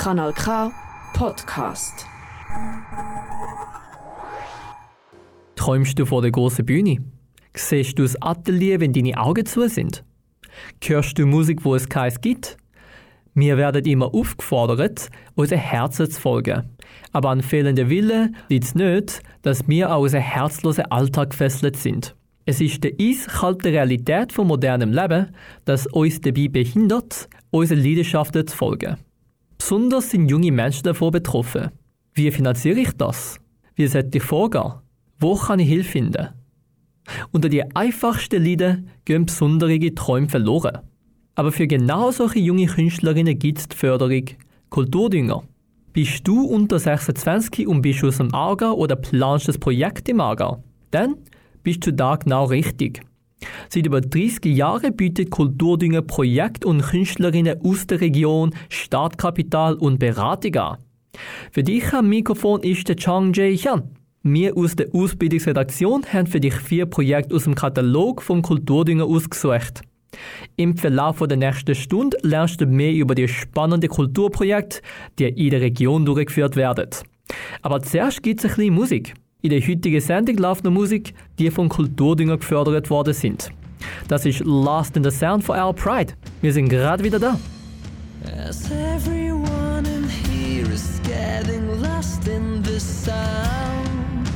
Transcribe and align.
Kanal 0.00 0.32
K 0.32 0.72
Podcast. 1.12 2.06
Träumst 5.56 5.98
du 5.98 6.06
vor 6.06 6.22
der 6.22 6.30
großen 6.30 6.64
Bühne? 6.64 7.04
Siehst 7.52 7.98
du 7.98 8.04
das 8.04 8.16
Atelier, 8.22 8.80
wenn 8.80 8.94
deine 8.94 9.18
Augen 9.18 9.44
zu 9.44 9.68
sind? 9.68 10.02
Hörst 10.82 11.18
du 11.18 11.26
Musik, 11.26 11.66
wo 11.66 11.74
es 11.74 11.86
keins 11.86 12.18
gibt? 12.18 12.56
Wir 13.34 13.58
werden 13.58 13.84
immer 13.84 14.14
aufgefordert, 14.14 15.10
unser 15.34 15.58
Herzen 15.58 16.10
zu 16.10 16.18
folgen. 16.18 16.70
Aber 17.12 17.28
an 17.28 17.42
fehlender 17.42 17.90
Wille 17.90 18.32
liegt 18.48 18.64
es 18.64 18.74
nicht, 18.74 19.22
dass 19.42 19.68
wir 19.68 19.90
an 19.90 20.00
unseren 20.00 20.22
herzlosen 20.22 20.86
Alltag 20.86 21.28
gefesselt 21.28 21.76
sind. 21.76 22.16
Es 22.46 22.62
ist 22.62 22.82
die 22.84 22.96
eiskalte 22.98 23.68
Realität 23.68 24.32
von 24.32 24.46
modernem 24.46 24.94
Leben, 24.94 25.36
das 25.66 25.86
uns 25.88 26.22
dabei 26.22 26.48
behindert, 26.48 27.28
unseren 27.50 27.84
Leidenschaften 27.84 28.46
zu 28.46 28.56
folgen. 28.56 28.96
Besonders 29.60 30.08
sind 30.08 30.30
junge 30.30 30.50
Menschen 30.50 30.84
davon 30.84 31.10
betroffen. 31.10 31.68
Wie 32.14 32.30
finanziere 32.30 32.80
ich 32.80 32.92
das? 32.92 33.38
Wie 33.74 33.86
sollte 33.86 34.16
ich 34.16 34.24
vorgehen? 34.24 34.72
Wo 35.18 35.34
kann 35.36 35.58
ich 35.58 35.68
Hilfe 35.68 35.90
finden? 35.90 36.28
Unter 37.30 37.50
die 37.50 37.76
einfachsten 37.76 38.42
Leiden 38.42 38.88
gehen 39.04 39.26
besondere 39.26 39.94
Träume 39.94 40.30
verloren. 40.30 40.78
Aber 41.34 41.52
für 41.52 41.66
genau 41.66 42.10
solche 42.10 42.38
junge 42.38 42.68
Künstlerinnen 42.68 43.38
gibt 43.38 43.58
es 43.58 43.68
die 43.68 43.76
Förderung 43.76 44.24
Kulturdünger. 44.70 45.42
Bist 45.92 46.26
du 46.26 46.42
unter 46.42 46.78
26 46.78 47.68
und 47.68 47.82
bist 47.82 48.02
aus 48.02 48.16
dem 48.16 48.34
Aargau 48.34 48.72
oder 48.72 48.96
planst 48.96 49.46
das 49.46 49.58
Projekt 49.58 50.08
im 50.08 50.22
Aargau? 50.22 50.64
Dann 50.90 51.16
bist 51.62 51.86
du 51.86 51.92
da 51.92 52.16
genau 52.16 52.46
richtig. 52.46 53.02
Seit 53.68 53.86
über 53.86 54.00
30 54.00 54.44
Jahren 54.46 54.96
bietet 54.96 55.30
Kulturdünger 55.30 56.02
Projekt- 56.02 56.64
und 56.64 56.82
Künstlerinnen 56.82 57.60
aus 57.64 57.86
der 57.86 58.00
Region 58.00 58.54
Startkapital 58.68 59.74
und 59.74 59.98
Beratung 59.98 60.56
an. 60.56 60.78
Für 61.50 61.62
dich 61.62 61.92
am 61.92 62.08
Mikrofon 62.08 62.62
ist 62.62 62.88
der 62.88 62.96
Chang 62.96 63.32
Jae 63.32 63.56
Hyun. 63.56 63.82
Wir 64.22 64.56
aus 64.56 64.76
der 64.76 64.94
Ausbildungsredaktion 64.94 66.04
haben 66.12 66.26
für 66.26 66.40
dich 66.40 66.54
vier 66.54 66.86
Projekte 66.86 67.34
aus 67.34 67.44
dem 67.44 67.54
Katalog 67.54 68.22
vom 68.22 68.42
Kulturdünger 68.42 69.06
ausgesucht. 69.06 69.82
Im 70.56 70.76
Verlauf 70.76 71.18
der 71.26 71.38
nächsten 71.38 71.74
Stunde 71.74 72.18
lernst 72.22 72.60
du 72.60 72.66
mehr 72.66 72.92
über 72.92 73.14
die 73.14 73.28
spannenden 73.28 73.88
Kulturprojekte, 73.88 74.80
die 75.18 75.28
in 75.28 75.50
der 75.50 75.62
Region 75.62 76.04
durchgeführt 76.04 76.56
werden. 76.56 76.90
Aber 77.62 77.80
zuerst 77.80 78.22
gibt 78.22 78.40
es 78.40 78.50
ein 78.50 78.56
bisschen 78.56 78.74
Musik. 78.74 79.14
In 79.42 79.48
der 79.48 79.60
heutigen 79.60 80.00
Sendung 80.02 80.36
läuft 80.36 80.64
noch 80.64 80.70
Musik, 80.70 81.14
die 81.38 81.50
von 81.50 81.70
Kulturdünger 81.70 82.36
gefördert 82.36 82.90
worden 82.90 83.14
sind. 83.14 83.50
Das 84.06 84.26
ist 84.26 84.40
Last 84.44 84.98
in 84.98 85.04
the 85.04 85.10
Sound 85.10 85.42
for 85.42 85.56
Our 85.56 85.72
Pride. 85.72 86.12
Wir 86.42 86.52
sind 86.52 86.68
gerade 86.68 87.02
wieder 87.02 87.18
da. 87.18 87.38
As 88.46 88.70
everyone 88.70 89.86
in 89.86 90.06
here 90.06 90.70
is 90.70 91.00
getting 91.04 91.80
lost 91.80 92.28
in 92.28 92.62
the 92.62 92.78
sound, 92.78 94.28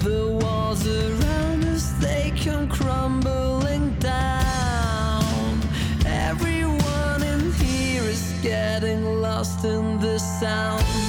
the 0.00 0.38
walls 0.42 0.86
around 0.86 1.64
us 1.64 1.94
they 1.98 2.30
come 2.32 2.68
crumbling 2.68 3.96
down. 3.98 5.58
Everyone 6.04 7.22
in 7.22 7.50
here 7.54 8.04
is 8.04 8.34
getting 8.42 9.22
lost 9.22 9.64
in 9.64 9.98
the 10.00 10.18
sound. 10.18 11.05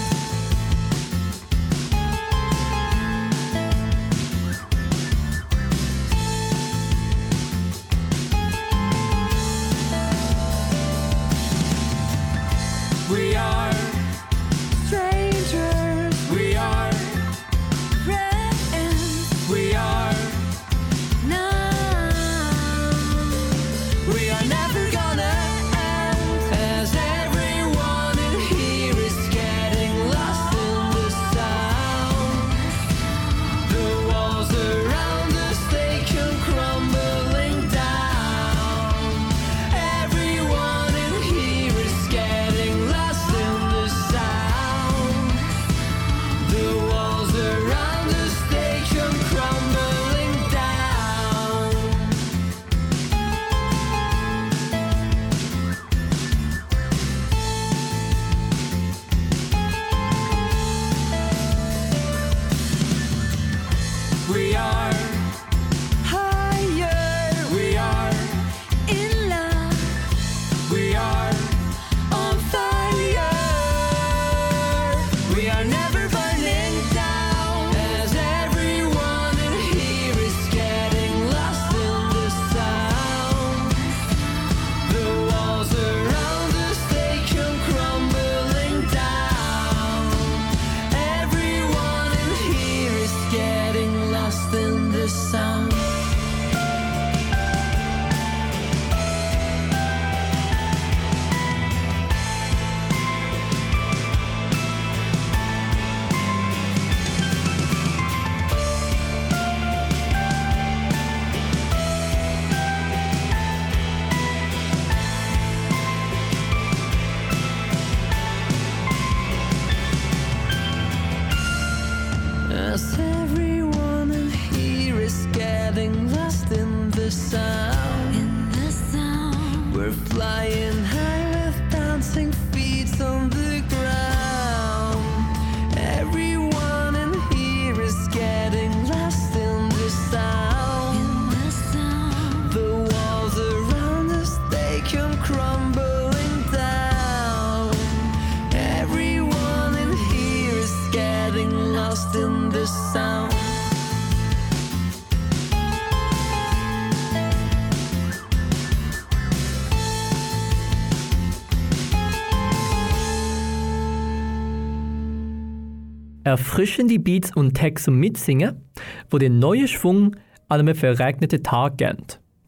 Erfrischende 166.27 166.99
Beats 166.99 167.33
und 167.33 167.53
Texte 167.53 167.85
zum 167.85 167.99
Mitsingen, 168.01 168.61
wo 169.09 169.17
den 169.17 169.39
neuen 169.39 169.69
Schwung 169.69 170.17
an 170.49 170.59
einem 170.59 170.75
verregneten 170.75 171.41
Tag 171.41 171.77
geben. 171.77 172.03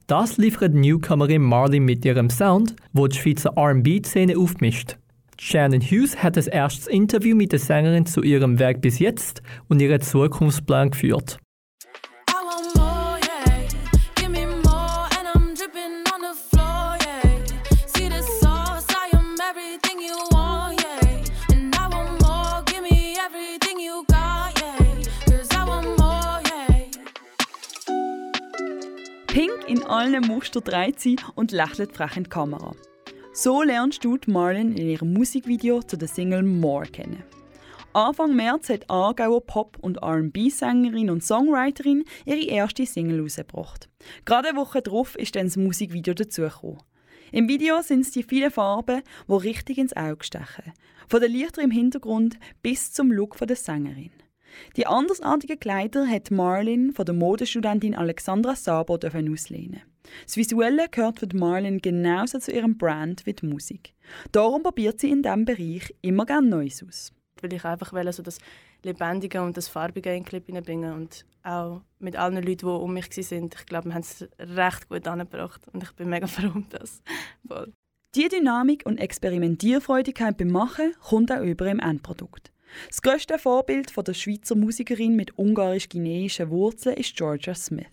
Das 0.05 0.35
liefert 0.35 0.73
Newcomerin 0.73 1.41
Marley 1.41 1.79
mit 1.79 2.03
ihrem 2.03 2.29
Sound, 2.29 2.75
wo 2.91 3.07
die 3.07 3.15
Schweizer 3.15 3.53
R&B-Szene 3.55 4.37
aufmischt. 4.37 4.97
Shannon 5.39 5.79
Hughes 5.79 6.21
hat 6.21 6.35
das 6.35 6.47
erste 6.47 6.91
Interview 6.91 7.37
mit 7.37 7.53
der 7.53 7.59
Sängerin 7.59 8.05
zu 8.05 8.21
ihrem 8.21 8.59
Werk 8.59 8.81
bis 8.81 8.99
jetzt 8.99 9.41
und 9.69 9.81
ihren 9.81 10.01
Zukunftsplan 10.01 10.91
geführt. 10.91 11.39
Allen 29.89 30.41
dreht 30.63 30.99
sie 30.99 31.17
und 31.35 31.51
lächelt 31.51 31.95
frech 31.95 32.17
in 32.17 32.23
die 32.23 32.29
Kamera. 32.29 32.75
So 33.33 33.63
lernst 33.63 34.03
du 34.03 34.17
die 34.17 34.29
Marlon 34.29 34.75
in 34.75 34.87
ihrem 34.87 35.13
Musikvideo 35.13 35.81
zu 35.81 35.97
der 35.97 36.07
Single 36.07 36.43
More 36.43 36.85
kennen. 36.85 37.23
Anfang 37.93 38.35
März 38.35 38.69
hat 38.69 38.89
Aargauer 38.89 39.43
Pop- 39.45 39.79
und 39.81 39.97
R&B-Sängerin 39.97 41.09
und 41.09 41.23
Songwriterin 41.23 42.03
ihre 42.25 42.43
erste 42.43 42.85
Single 42.85 43.17
herausgebracht. 43.17 43.89
Gerade 44.25 44.49
eine 44.49 44.57
Woche 44.57 44.81
darauf 44.81 45.15
ist 45.15 45.35
dann 45.35 45.47
das 45.47 45.57
Musikvideo 45.57 46.13
dazugekommen. 46.13 46.83
Im 47.31 47.47
Video 47.47 47.81
sind 47.81 48.01
es 48.01 48.11
die 48.11 48.23
vielen 48.23 48.51
Farben, 48.51 49.01
die 49.27 49.33
richtig 49.33 49.79
ins 49.79 49.95
Auge 49.95 50.23
stechen. 50.23 50.73
Von 51.07 51.21
den 51.21 51.31
Lichtern 51.31 51.65
im 51.65 51.71
Hintergrund 51.71 52.39
bis 52.61 52.91
zum 52.91 53.11
Look 53.11 53.37
der 53.37 53.55
Sängerin. 53.55 54.11
Die 54.77 54.87
andersartigen 54.87 55.59
Kleider 55.59 56.07
hat 56.07 56.31
Marlin 56.31 56.93
von 56.93 57.05
der 57.05 57.15
Modestudentin 57.15 57.95
Alexandra 57.95 58.55
Sabo 58.55 58.95
auslehnen. 58.95 59.81
Das 60.25 60.37
Visuelle 60.37 60.87
gehört 60.89 61.19
für 61.19 61.27
Marlin 61.33 61.79
genauso 61.79 62.39
zu 62.39 62.51
ihrem 62.51 62.77
Brand 62.77 63.25
wie 63.25 63.33
die 63.33 63.45
Musik. 63.45 63.93
Darum 64.31 64.63
probiert 64.63 64.99
sie 64.99 65.11
in 65.11 65.21
diesem 65.21 65.45
Bereich 65.45 65.93
immer 66.01 66.25
gerne 66.25 66.47
Neues 66.47 66.83
aus. 66.87 67.11
Weil 67.41 67.53
ich 67.53 67.63
einfach 67.63 67.93
will, 67.93 68.11
so 68.11 68.23
das 68.23 68.39
Lebendige 68.83 69.41
und 69.41 69.55
das 69.57 69.67
Farbige 69.67 70.09
in 70.09 70.23
den 70.23 70.25
Clip 70.25 70.45
hineinbringen 70.45 70.93
und 70.93 71.25
auch 71.43 71.81
mit 71.99 72.15
allen 72.15 72.35
Leuten, 72.35 72.57
die 72.57 72.65
um 72.65 72.93
mich 72.93 73.09
waren. 73.09 73.49
Ich 73.53 73.65
glaube, 73.65 73.89
wir 73.89 73.93
haben 73.93 74.01
es 74.01 74.27
recht 74.39 74.89
gut 74.89 75.07
angebracht 75.07 75.61
und 75.71 75.83
ich 75.83 75.91
bin 75.93 76.09
mega 76.09 76.27
froh 76.27 76.51
um 76.53 76.67
das. 76.69 77.01
Voll. 77.47 77.73
Die 78.15 78.27
Dynamik 78.27 78.85
und 78.85 78.97
Experimentierfreudigkeit 78.97 80.35
beim 80.37 80.49
Machen 80.49 80.93
kommt 80.99 81.31
auch 81.31 81.41
über 81.41 81.67
im 81.67 81.79
Endprodukt. 81.79 82.51
Das 82.87 83.01
grösste 83.01 83.39
Vorbild 83.39 83.91
der 83.95 84.13
Schweizer 84.13 84.55
Musikerin 84.55 85.15
mit 85.15 85.37
ungarisch-guineischen 85.37 86.49
Wurzeln 86.49 86.97
ist 86.97 87.15
Georgia 87.15 87.55
Smith. 87.55 87.87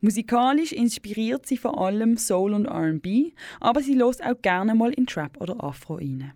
Musikalisch 0.00 0.72
inspiriert 0.72 1.46
sie 1.46 1.56
vor 1.56 1.80
allem 1.80 2.16
Soul 2.16 2.54
und 2.54 2.66
R&B, 2.66 3.32
aber 3.60 3.82
sie 3.82 3.94
lässt 3.94 4.24
auch 4.24 4.40
gerne 4.42 4.74
mal 4.74 4.92
in 4.92 5.06
Trap 5.06 5.40
oder 5.40 5.62
Afro 5.62 5.94
rein. 5.94 6.32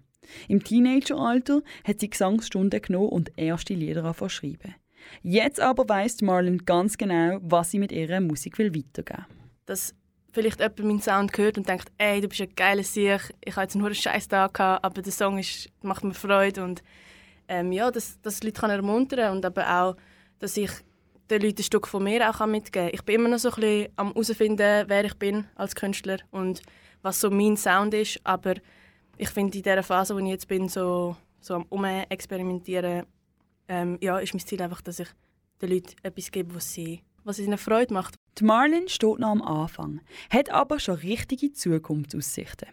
Im 0.48 0.62
Teenageralter 0.62 1.62
hat 1.84 2.00
sie 2.00 2.10
Gesangsstunden 2.10 2.80
genommen 2.80 3.08
und 3.08 3.32
erste 3.36 3.74
Lieder 3.74 4.14
verschrieben. 4.14 4.74
Jetzt 5.22 5.60
aber 5.60 5.88
weiss 5.88 6.20
Marlon 6.22 6.64
ganz 6.64 6.96
genau, 6.96 7.38
was 7.42 7.70
sie 7.70 7.78
mit 7.78 7.92
ihrer 7.92 8.20
Musik 8.20 8.58
will 8.58 8.74
weitergeben 8.74 9.24
will. 9.28 9.36
Dass 9.66 9.94
vielleicht 10.32 10.60
jemand 10.60 10.78
meinen 10.78 11.00
Sound 11.00 11.36
hört 11.36 11.58
und 11.58 11.68
denkt, 11.68 11.90
ey, 11.98 12.20
du 12.20 12.28
bist 12.28 12.40
ein 12.40 12.54
geiler 12.54 12.82
Sieg, 12.82 13.20
ich 13.44 13.56
habe 13.56 13.64
jetzt 13.64 13.74
nur 13.74 13.86
einen 13.86 13.94
scheiß 13.94 14.28
Tag 14.28 14.54
gehabt, 14.54 14.84
aber 14.84 15.02
der 15.02 15.12
Song 15.12 15.38
ist, 15.38 15.70
macht 15.82 16.04
mir 16.04 16.14
Freude 16.14 16.62
und 16.62 16.82
ähm, 17.48 17.72
ja, 17.72 17.90
dass, 17.90 18.20
dass 18.20 18.40
die 18.40 18.48
Leute 18.48 18.60
kann 18.60 18.70
ermuntern 18.70 19.36
und 19.36 19.44
aber 19.44 19.82
auch, 19.82 19.96
dass 20.38 20.56
ich 20.56 20.70
den 21.30 21.42
Leuten 21.42 21.60
ein 21.60 21.64
Stück 21.64 21.86
von 21.86 22.04
mir 22.04 22.28
auch 22.28 22.44
mitgeben 22.46 22.86
kann. 22.86 22.94
Ich 22.94 23.02
bin 23.02 23.16
immer 23.16 23.28
noch 23.28 23.38
so 23.38 23.50
ein 23.50 23.60
bisschen 23.60 23.92
am 23.96 24.08
herausfinden, 24.08 24.84
wer 24.88 25.04
ich 25.04 25.14
bin 25.14 25.46
als 25.54 25.74
Künstler 25.74 26.18
und 26.30 26.62
was 27.02 27.20
so 27.20 27.30
mein 27.30 27.56
Sound 27.56 27.94
ist, 27.94 28.20
aber 28.24 28.54
ich 29.16 29.28
finde 29.30 29.56
in 29.56 29.62
dieser 29.62 29.82
Phase, 29.82 30.14
wo 30.14 30.18
ich 30.18 30.26
jetzt 30.26 30.48
bin, 30.48 30.68
so, 30.68 31.16
so 31.40 31.54
am 31.54 31.66
Umexperimentieren, 31.68 33.06
ähm, 33.68 33.98
ja, 34.00 34.18
ist 34.18 34.34
mein 34.34 34.44
Ziel 34.44 34.62
einfach, 34.62 34.82
dass 34.82 35.00
ich 35.00 35.08
den 35.60 35.70
Leuten 35.70 35.94
etwas 36.02 36.30
gebe, 36.30 36.54
was, 36.54 36.72
sie, 36.72 37.02
was 37.24 37.38
ihnen 37.38 37.58
Freude 37.58 37.94
macht. 37.94 38.14
Die 38.38 38.44
Marlin 38.44 38.88
steht 38.88 39.18
noch 39.18 39.30
am 39.30 39.42
Anfang, 39.42 40.00
hat 40.30 40.50
aber 40.50 40.78
schon 40.78 40.96
richtige 40.96 41.52
Zukunftsaussichten. 41.52 42.68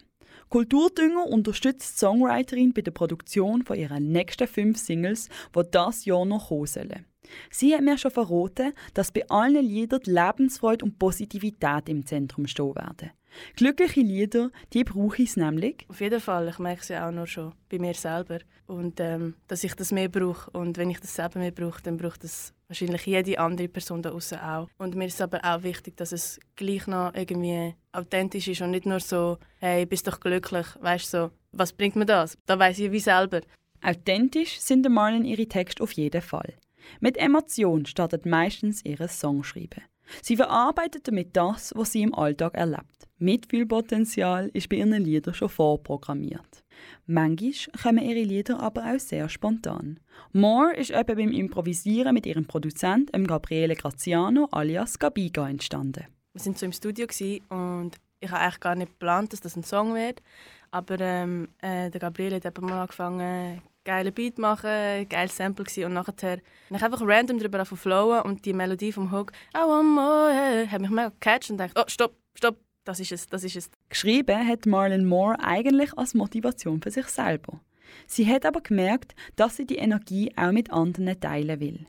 Kulturdünger 0.48 1.26
unterstützt 1.26 1.94
die 1.94 1.98
Songwriterin 1.98 2.72
bei 2.72 2.82
der 2.82 2.90
Produktion 2.90 3.62
von 3.62 3.76
ihren 3.76 4.12
nächsten 4.12 4.46
fünf 4.46 4.78
Singles, 4.78 5.28
die 5.54 5.62
das 5.70 6.04
Jahr 6.04 6.24
noch 6.24 6.48
kommen 6.48 6.66
sollen. 6.66 7.06
Sie 7.50 7.74
hat 7.74 7.82
mir 7.82 7.98
schon 7.98 8.10
verraten, 8.10 8.72
dass 8.92 9.12
bei 9.12 9.28
allen 9.28 9.64
Liedern 9.64 10.00
die 10.04 10.10
Lebensfreude 10.10 10.84
und 10.84 10.98
Positivität 10.98 11.88
im 11.88 12.06
Zentrum 12.06 12.46
stehen 12.46 12.74
werden. 12.74 13.10
Glückliche 13.56 14.00
Lieder, 14.00 14.50
die 14.72 14.84
brauche 14.84 15.22
ich 15.22 15.36
nämlich. 15.36 15.86
Auf 15.88 16.00
jeden 16.00 16.20
Fall, 16.20 16.48
ich 16.48 16.58
merke 16.58 16.82
es 16.82 16.88
ja 16.88 17.08
auch 17.08 17.12
nur 17.12 17.26
schon 17.26 17.52
bei 17.68 17.78
mir 17.78 17.94
selber. 17.94 18.38
Und 18.66 19.00
ähm, 19.00 19.34
dass 19.48 19.64
ich 19.64 19.74
das 19.74 19.92
mehr 19.92 20.08
brauche. 20.08 20.50
Und 20.52 20.78
wenn 20.78 20.90
ich 20.90 21.00
das 21.00 21.14
selber 21.14 21.40
mehr 21.40 21.50
brauche, 21.50 21.82
dann 21.82 21.96
braucht 21.96 22.22
das 22.22 22.53
wahrscheinlich 22.74 23.06
jede 23.06 23.38
andere 23.38 23.68
Person 23.68 24.02
da 24.02 24.10
außen 24.10 24.38
auch. 24.38 24.68
Und 24.78 24.94
mir 24.94 25.06
ist 25.06 25.22
aber 25.22 25.40
auch 25.44 25.62
wichtig, 25.62 25.96
dass 25.96 26.12
es 26.12 26.40
gleich 26.56 26.86
noch 26.86 27.14
irgendwie 27.14 27.74
authentisch 27.92 28.48
ist 28.48 28.60
und 28.60 28.72
nicht 28.72 28.86
nur 28.86 29.00
so, 29.00 29.38
hey, 29.58 29.86
bist 29.86 30.06
doch 30.06 30.20
glücklich, 30.20 30.66
weißt 30.80 31.10
so, 31.10 31.30
was 31.52 31.72
bringt 31.72 31.96
mir 31.96 32.06
das? 32.06 32.36
Da 32.46 32.58
weiß 32.58 32.78
ich 32.80 32.92
wie 32.92 33.00
selber. 33.00 33.40
Authentisch 33.82 34.58
sind 34.60 34.88
Marlon 34.88 35.24
ihre 35.24 35.46
Texte 35.46 35.82
auf 35.82 35.92
jeden 35.92 36.22
Fall. 36.22 36.54
Mit 37.00 37.16
Emotion 37.16 37.86
startet 37.86 38.26
meistens 38.26 38.84
ihre 38.84 39.08
Songschreiben. 39.08 39.82
Sie 40.20 40.36
verarbeitet 40.36 41.08
damit 41.08 41.36
das, 41.36 41.72
was 41.76 41.92
sie 41.92 42.02
im 42.02 42.14
Alltag 42.14 42.54
erlebt. 42.54 43.03
Mitfühlpotenzial 43.18 44.50
ist 44.52 44.68
bei 44.68 44.76
ihren 44.76 44.92
Liedern 44.92 45.34
schon 45.34 45.48
vorprogrammiert. 45.48 46.64
Manchmal 47.06 47.52
kommen 47.82 48.04
ihre 48.04 48.22
Lieder 48.22 48.60
aber 48.60 48.84
auch 48.92 48.98
sehr 48.98 49.28
spontan. 49.28 50.00
More 50.32 50.74
ist 50.74 50.90
etwa 50.90 51.14
beim 51.14 51.30
Improvisieren 51.30 52.14
mit 52.14 52.26
ihrem 52.26 52.46
Produzenten 52.46 53.26
Gabriele 53.26 53.76
Graziano 53.76 54.48
alias 54.50 54.98
Gabiga 54.98 55.48
entstanden. 55.48 56.06
Wir 56.32 56.40
sind 56.40 56.58
so 56.58 56.66
im 56.66 56.72
Studio 56.72 57.06
und 57.50 57.92
ich 58.20 58.30
habe 58.30 58.40
eigentlich 58.40 58.60
gar 58.60 58.74
nicht 58.74 58.92
geplant, 58.92 59.32
dass 59.32 59.40
das 59.40 59.56
ein 59.56 59.64
Song 59.64 59.94
wird. 59.94 60.22
Aber 60.70 60.98
ähm, 60.98 61.48
äh, 61.62 61.90
der 61.90 62.00
Gabriele 62.00 62.40
hat 62.42 62.60
mal 62.60 62.80
angefangen, 62.80 63.62
geile 63.84 64.10
Beat 64.10 64.38
machen, 64.38 65.08
geiles 65.08 65.36
Sample 65.36 65.64
gewesen. 65.64 65.84
und 65.84 65.92
nachher 65.92 66.32
habe 66.32 66.42
ich 66.70 66.82
einfach 66.82 67.02
random 67.02 67.38
darüber 67.38 67.64
flowen 67.64 68.22
und 68.22 68.44
die 68.44 68.52
Melodie 68.52 68.92
vom 68.92 69.12
Hook 69.12 69.32
«I 69.54 69.58
want 69.58 69.88
more» 69.88 70.66
hat 70.70 70.80
mich 70.80 70.90
mega 70.90 71.10
gecatcht 71.10 71.50
und 71.50 71.58
dachte 71.58 71.80
«Oh, 71.80 71.84
stopp, 71.86 72.16
stopp, 72.34 72.56
das 72.84 73.00
ist 73.00 73.12
es, 73.12 73.26
das 73.28 73.44
ist 73.44 73.56
es». 73.56 73.70
Geschrieben 73.88 74.46
hat 74.46 74.66
Marlon 74.66 75.06
Moore 75.06 75.36
eigentlich 75.40 75.96
als 75.96 76.14
Motivation 76.14 76.80
für 76.80 76.90
sich 76.90 77.06
selber. 77.06 77.60
Sie 78.06 78.26
hat 78.26 78.44
aber 78.46 78.60
gemerkt, 78.60 79.14
dass 79.36 79.56
sie 79.56 79.66
die 79.66 79.76
Energie 79.76 80.32
auch 80.36 80.52
mit 80.52 80.70
anderen 80.70 81.18
teilen 81.20 81.60
will. 81.60 81.86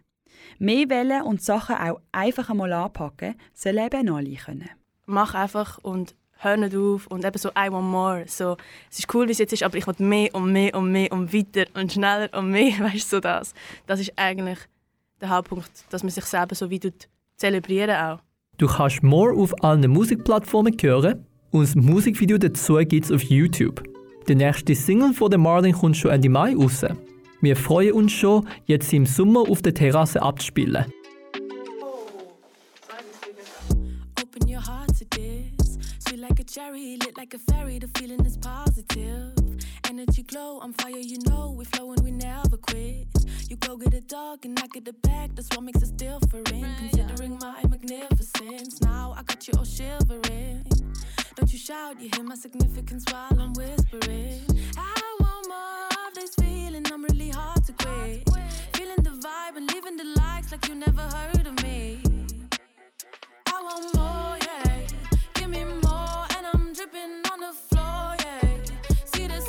Mehr 0.59 0.89
Wellen 0.89 1.23
und 1.23 1.41
Sachen 1.41 1.75
auch 1.75 2.01
einfach 2.11 2.49
einmal 2.49 2.73
anpacken, 2.73 3.35
sollen 3.53 3.85
eben 3.85 4.09
alle 4.09 4.35
können. 4.35 4.69
Mach 5.05 5.33
einfach 5.33 5.77
und 5.79 6.15
hör 6.37 6.57
nicht 6.57 6.75
auf 6.75 7.07
und 7.07 7.25
eben 7.25 7.37
so 7.37 7.49
I 7.49 7.71
want 7.71 7.87
more. 7.87 8.25
So, 8.27 8.57
es 8.89 8.99
ist 8.99 9.13
cool, 9.13 9.27
wie 9.27 9.31
es 9.31 9.39
jetzt 9.39 9.53
ist, 9.53 9.63
aber 9.63 9.77
ich 9.77 9.87
will 9.87 9.95
mehr 9.99 10.33
und 10.33 10.51
mehr 10.51 10.75
und 10.75 10.91
mehr 10.91 11.11
und 11.11 11.33
weiter 11.33 11.65
und 11.73 11.91
schneller 11.91 12.29
und 12.37 12.51
mehr, 12.51 12.79
weißt 12.79 13.13
du, 13.13 13.19
das. 13.19 13.53
Das 13.85 13.99
ist 13.99 14.13
eigentlich 14.15 14.59
der 15.21 15.29
Hauptpunkt, 15.29 15.71
dass 15.89 16.03
man 16.03 16.11
sich 16.11 16.25
selber 16.25 16.55
so 16.55 16.69
wie 16.69 16.79
zelebrieren 17.37 17.95
auch. 17.95 18.19
Du 18.57 18.67
kannst 18.67 19.03
More 19.03 19.33
auf 19.35 19.53
allen 19.63 19.89
Musikplattformen 19.91 20.75
hören 20.81 21.25
und 21.51 21.63
das 21.63 21.75
Musikvideo 21.75 22.37
dazu 22.37 22.77
gibt 22.77 23.05
es 23.05 23.11
auf 23.11 23.21
YouTube. 23.23 23.83
Der 24.27 24.35
nächste 24.35 24.75
Single 24.75 25.13
von 25.13 25.29
der 25.29 25.39
Marlin 25.39 25.73
kommt 25.73 25.97
schon 25.97 26.11
Ende 26.11 26.29
Mai 26.29 26.55
raus. 26.55 26.85
Wir 27.41 27.55
freuen 27.55 27.93
uns 27.93 28.11
schon, 28.11 28.47
jetzt 28.65 28.91
im 28.93 29.05
Sommer 29.05 29.41
auf 29.41 29.61
der 29.61 29.73
Terrasse 29.73 30.21
abzuspielen. 30.21 30.85
cherry, 36.55 36.97
lit 37.03 37.17
like 37.17 37.33
a 37.33 37.39
fairy. 37.51 37.79
The 37.79 37.89
feeling 37.99 38.25
is 38.25 38.37
positive. 38.37 39.44
Energy 39.89 40.23
glow, 40.23 40.59
I'm 40.61 40.73
fire, 40.73 40.97
you 40.97 41.17
know. 41.27 41.53
We 41.57 41.65
flow 41.65 41.91
and 41.93 42.01
we 42.03 42.11
never 42.11 42.57
quit. 42.57 43.07
You 43.49 43.55
go 43.57 43.77
get 43.77 43.93
a 43.93 44.01
dog 44.01 44.45
and 44.45 44.59
I 44.59 44.67
get 44.67 44.85
the 44.85 44.93
bag. 44.93 45.35
That's 45.35 45.49
what 45.55 45.63
makes 45.63 45.83
us 45.83 45.91
different. 45.91 46.47
Considering 46.77 47.37
my 47.41 47.61
magnificence, 47.69 48.81
now 48.81 49.13
I 49.17 49.23
got 49.23 49.47
you 49.47 49.53
all 49.57 49.65
shivering. 49.65 50.65
Don't 51.35 51.51
you 51.51 51.59
shout, 51.59 52.01
you 52.01 52.09
hear 52.13 52.23
my 52.23 52.35
significance 52.35 53.05
while 53.11 53.39
I'm 53.39 53.53
whispering. 53.53 54.41
I 54.77 55.15
want 55.19 55.47
more 55.47 56.07
of 56.07 56.13
this 56.15 56.33
feeling, 56.35 56.85
I'm 56.91 57.03
really 57.03 57.29
hard 57.29 57.63
to 57.65 57.73
quit. 57.73 58.27
Feeling 58.73 59.03
the 59.03 59.11
vibe 59.11 59.57
and 59.57 59.71
leaving 59.73 59.97
the 59.97 60.05
likes 60.17 60.51
like 60.51 60.67
you 60.67 60.75
never 60.75 61.01
heard 61.01 61.45
of 61.45 61.61
me. 61.63 62.01
I 63.47 63.61
want 63.61 63.95
more, 63.95 64.37
yeah. 64.41 64.87
Give 65.35 65.49
me 65.49 65.63
more. 65.65 66.25
And 66.37 66.45
I'm 66.53 66.73
dripping 66.73 67.21
on 67.31 67.39
the 67.41 67.53
floor, 67.53 68.15
yeah. 68.19 68.55
See 69.05 69.27
the 69.27 69.41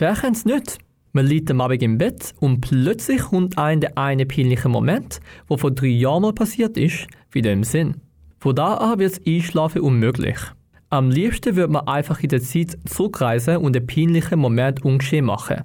Wer 0.00 0.14
kennt's 0.14 0.46
nicht? 0.46 0.78
Man 1.12 1.26
liegt 1.26 1.50
am 1.50 1.60
Abend 1.60 1.82
im 1.82 1.98
Bett 1.98 2.32
und 2.40 2.62
plötzlich 2.62 3.20
kommt 3.20 3.58
einem 3.58 3.82
der 3.82 3.98
eine 3.98 4.24
peinliche 4.24 4.70
Moment, 4.70 5.20
der 5.50 5.58
vor 5.58 5.72
drei 5.72 5.88
Jahren 5.88 6.22
mal 6.22 6.32
passiert 6.32 6.78
ist, 6.78 7.06
wieder 7.30 7.52
im 7.52 7.64
Sinn. 7.64 7.96
Von 8.38 8.54
da 8.54 8.76
an 8.76 8.98
wird's 8.98 9.20
Einschlafen 9.26 9.82
unmöglich. 9.82 10.38
Am 10.88 11.10
liebsten 11.10 11.54
würde 11.54 11.74
man 11.74 11.86
einfach 11.86 12.22
in 12.22 12.30
der 12.30 12.40
Zeit 12.40 12.78
zurückreisen 12.86 13.58
und 13.58 13.74
den 13.74 13.86
peinlichen 13.86 14.38
Moment 14.38 14.82
ungeschehen 14.86 15.26
machen. 15.26 15.64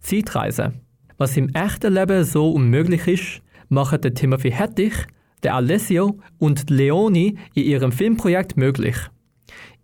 Zeitreise. 0.00 0.74
Was 1.16 1.34
im 1.38 1.48
echten 1.54 1.94
Leben 1.94 2.24
so 2.24 2.50
unmöglich 2.50 3.08
ist, 3.08 3.42
machen 3.70 4.02
der 4.02 4.12
Timothy 4.12 4.50
Hettich, 4.50 4.92
der 5.42 5.54
Alessio 5.54 6.18
und 6.36 6.68
Leoni 6.68 7.38
in 7.54 7.64
ihrem 7.64 7.92
Filmprojekt 7.92 8.58
möglich. 8.58 8.98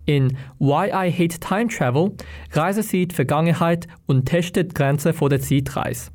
In 0.06 0.36
Why 0.58 0.88
I 0.88 1.10
Hate 1.10 1.40
Time 1.40 1.68
Travel 1.68 2.12
reise 2.52 2.82
sie 2.82 3.08
die 3.08 3.14
Vergangenheit 3.14 3.86
und 4.06 4.26
testet 4.26 4.70
die 4.70 4.74
Grenzen 4.74 5.14
der 5.28 5.40
Zeitreise. 5.40 6.10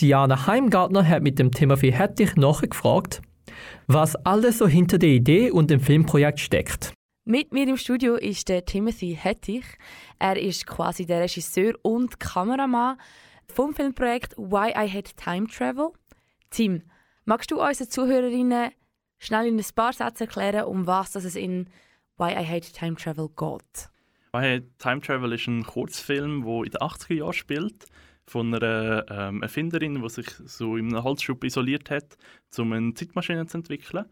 Diana 0.00 0.46
Heimgartner 0.46 1.06
hat 1.06 1.22
mit 1.22 1.38
dem 1.38 1.50
Timothy 1.50 1.92
Hettich 1.92 2.36
nachgefragt, 2.36 3.20
was 3.86 4.16
alles 4.24 4.58
so 4.58 4.66
hinter 4.66 4.98
der 4.98 5.10
Idee 5.10 5.50
und 5.50 5.70
dem 5.70 5.80
Filmprojekt 5.80 6.40
steckt. 6.40 6.92
Mit 7.24 7.52
mir 7.52 7.68
im 7.68 7.76
Studio 7.76 8.14
ist 8.14 8.48
der 8.48 8.64
Timothy 8.64 9.18
Hettich. 9.20 9.64
Er 10.18 10.40
ist 10.40 10.66
quasi 10.66 11.04
der 11.04 11.20
Regisseur 11.20 11.74
und 11.82 12.18
Kameramann 12.20 12.96
vom 13.52 13.74
Filmprojekt 13.74 14.34
Why 14.38 14.70
I 14.70 14.90
Hate 14.90 15.14
Time 15.14 15.46
Travel. 15.46 15.90
Tim, 16.48 16.82
magst 17.26 17.50
du 17.50 17.60
unseren 17.60 17.90
Zuhörerinnen 17.90 18.70
schnell 19.18 19.48
in 19.48 19.58
ein 19.58 19.66
paar 19.74 19.92
Sätzen 19.92 20.22
erklären, 20.22 20.64
um 20.64 20.86
was 20.86 21.16
es 21.16 21.36
in 21.36 21.68
Why 22.18 22.32
I 22.32 22.44
Hate 22.44 22.72
Time 22.72 22.96
Travel 22.96 23.28
geht? 23.28 23.90
Why 24.32 24.40
I 24.40 24.56
Hate 24.56 24.68
Time 24.78 25.00
Travel 25.00 25.32
ist 25.32 25.46
ein 25.46 25.62
Kurzfilm, 25.62 26.44
der 26.44 26.64
in 26.64 26.70
den 26.70 26.80
80er 26.80 27.14
Jahren 27.14 27.32
spielt 27.32 27.86
von 28.26 28.52
einer 28.52 29.06
ähm, 29.08 29.42
Erfinderin, 29.42 30.02
die 30.02 30.08
sich 30.08 30.28
so 30.44 30.76
in 30.76 30.92
einem 30.92 31.04
Holzschub 31.04 31.44
isoliert 31.44 31.90
hat, 31.90 32.18
um 32.58 32.72
eine 32.72 32.92
Zeitmaschine 32.94 33.46
zu 33.46 33.58
entwickeln. 33.58 34.04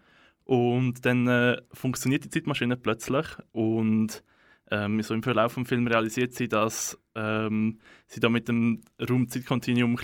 Und 0.44 1.04
dann 1.04 1.26
äh, 1.26 1.60
funktioniert 1.72 2.24
die 2.24 2.30
Zeitmaschine 2.30 2.76
plötzlich 2.76 3.26
und 3.50 4.22
ähm, 4.70 5.02
so 5.02 5.12
im 5.12 5.24
Verlauf 5.24 5.56
des 5.56 5.68
Films 5.68 5.90
realisiert 5.90 6.32
sie, 6.32 6.46
dass 6.46 6.96
ähm, 7.16 7.80
sie 8.06 8.20
da 8.20 8.28
mit 8.28 8.46
dem 8.46 8.82
Raum-Zeit-Kontinuum 9.00 9.98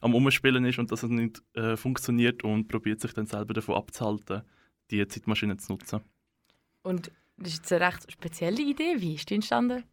am 0.00 0.14
Umspielen 0.14 0.64
ist 0.64 0.80
und 0.80 0.90
dass 0.90 1.04
es 1.04 1.10
nicht 1.10 1.42
äh, 1.54 1.76
funktioniert 1.76 2.42
und 2.42 2.66
probiert 2.66 3.00
sich 3.00 3.12
dann 3.12 3.26
selber 3.26 3.54
davon 3.54 3.76
abzuhalten, 3.76 4.42
die 4.90 5.06
Zeitmaschine 5.06 5.56
zu 5.56 5.72
nutzen. 5.72 6.00
Und 6.82 7.12
das 7.38 7.54
ist 7.54 7.72
eine 7.72 7.86
recht 7.86 8.10
spezielle 8.10 8.62
Idee. 8.62 8.96
Wie 8.98 9.14
ist 9.14 9.30
die 9.30 9.36
entstanden? 9.36 9.84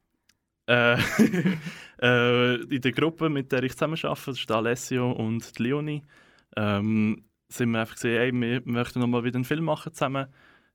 Äh, 0.67 0.97
äh, 2.01 2.55
in 2.63 2.81
der 2.81 2.91
Gruppe, 2.91 3.29
mit 3.29 3.51
der 3.51 3.63
ich 3.63 3.73
zusammen 3.73 3.97
arbeite, 4.03 4.31
das 4.31 4.39
ist 4.39 4.51
Alessio 4.51 5.11
und 5.11 5.57
Leonie, 5.59 6.03
ähm, 6.57 7.25
sind 7.47 7.71
wir 7.71 7.81
einfach 7.81 7.95
gesehen, 7.95 8.19
ey, 8.19 8.31
wir 8.33 8.61
möchten 8.65 8.99
noch 8.99 9.07
mal 9.07 9.23
wieder 9.23 9.35
einen 9.35 9.45
Film 9.45 9.65
machen 9.65 9.93
zusammen. 9.93 10.27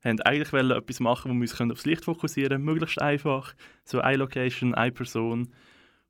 Wir 0.02 0.12
wollten 0.12 0.22
eigentlich 0.22 0.76
etwas 0.76 1.00
machen, 1.00 1.30
wo 1.30 1.34
wir 1.34 1.40
uns 1.40 1.60
aufs 1.60 1.84
Licht 1.84 2.04
fokussieren 2.04 2.50
können, 2.50 2.64
möglichst 2.64 3.00
einfach. 3.02 3.54
So 3.84 4.00
eine 4.00 4.18
Location, 4.18 4.74
eine 4.74 4.92
Person. 4.92 5.40
Und 5.40 5.50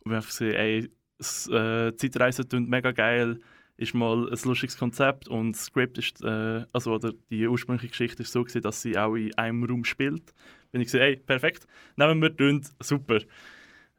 wir 0.05 0.13
haben 0.13 0.17
einfach 0.17 0.31
gesehen, 0.31 0.55
ey, 0.55 0.91
das, 1.19 1.49
äh, 1.49 1.97
Zeitreisen 1.97 2.49
klingt 2.49 2.69
mega 2.69 2.93
geil, 2.93 3.41
ist 3.81 3.95
mal 3.95 4.29
ein 4.31 4.39
lustiges 4.45 4.77
Konzept 4.77 5.29
und 5.29 5.53
das 5.53 5.65
Script 5.65 5.99
ist, 5.99 6.23
äh, 6.23 6.65
also 6.73 6.95
oder 6.95 7.13
die 7.31 7.49
ursprüngliche 7.49 7.89
Geschichte 7.89 8.23
ist 8.23 8.33
so 8.33 8.43
gewesen, 8.43 8.63
dass 8.63 8.83
sie 8.83 8.97
auch 8.99 9.15
in 9.15 9.35
einem 9.37 9.65
Raum 9.65 9.85
spielt. 9.85 10.35
Bin 10.71 10.81
ich 10.81 10.87
gesehen, 10.87 11.01
ey, 11.01 11.17
perfekt, 11.17 11.67
nehmen 11.97 12.21
wir, 12.21 12.37
tun, 12.37 12.65
super 12.81 13.19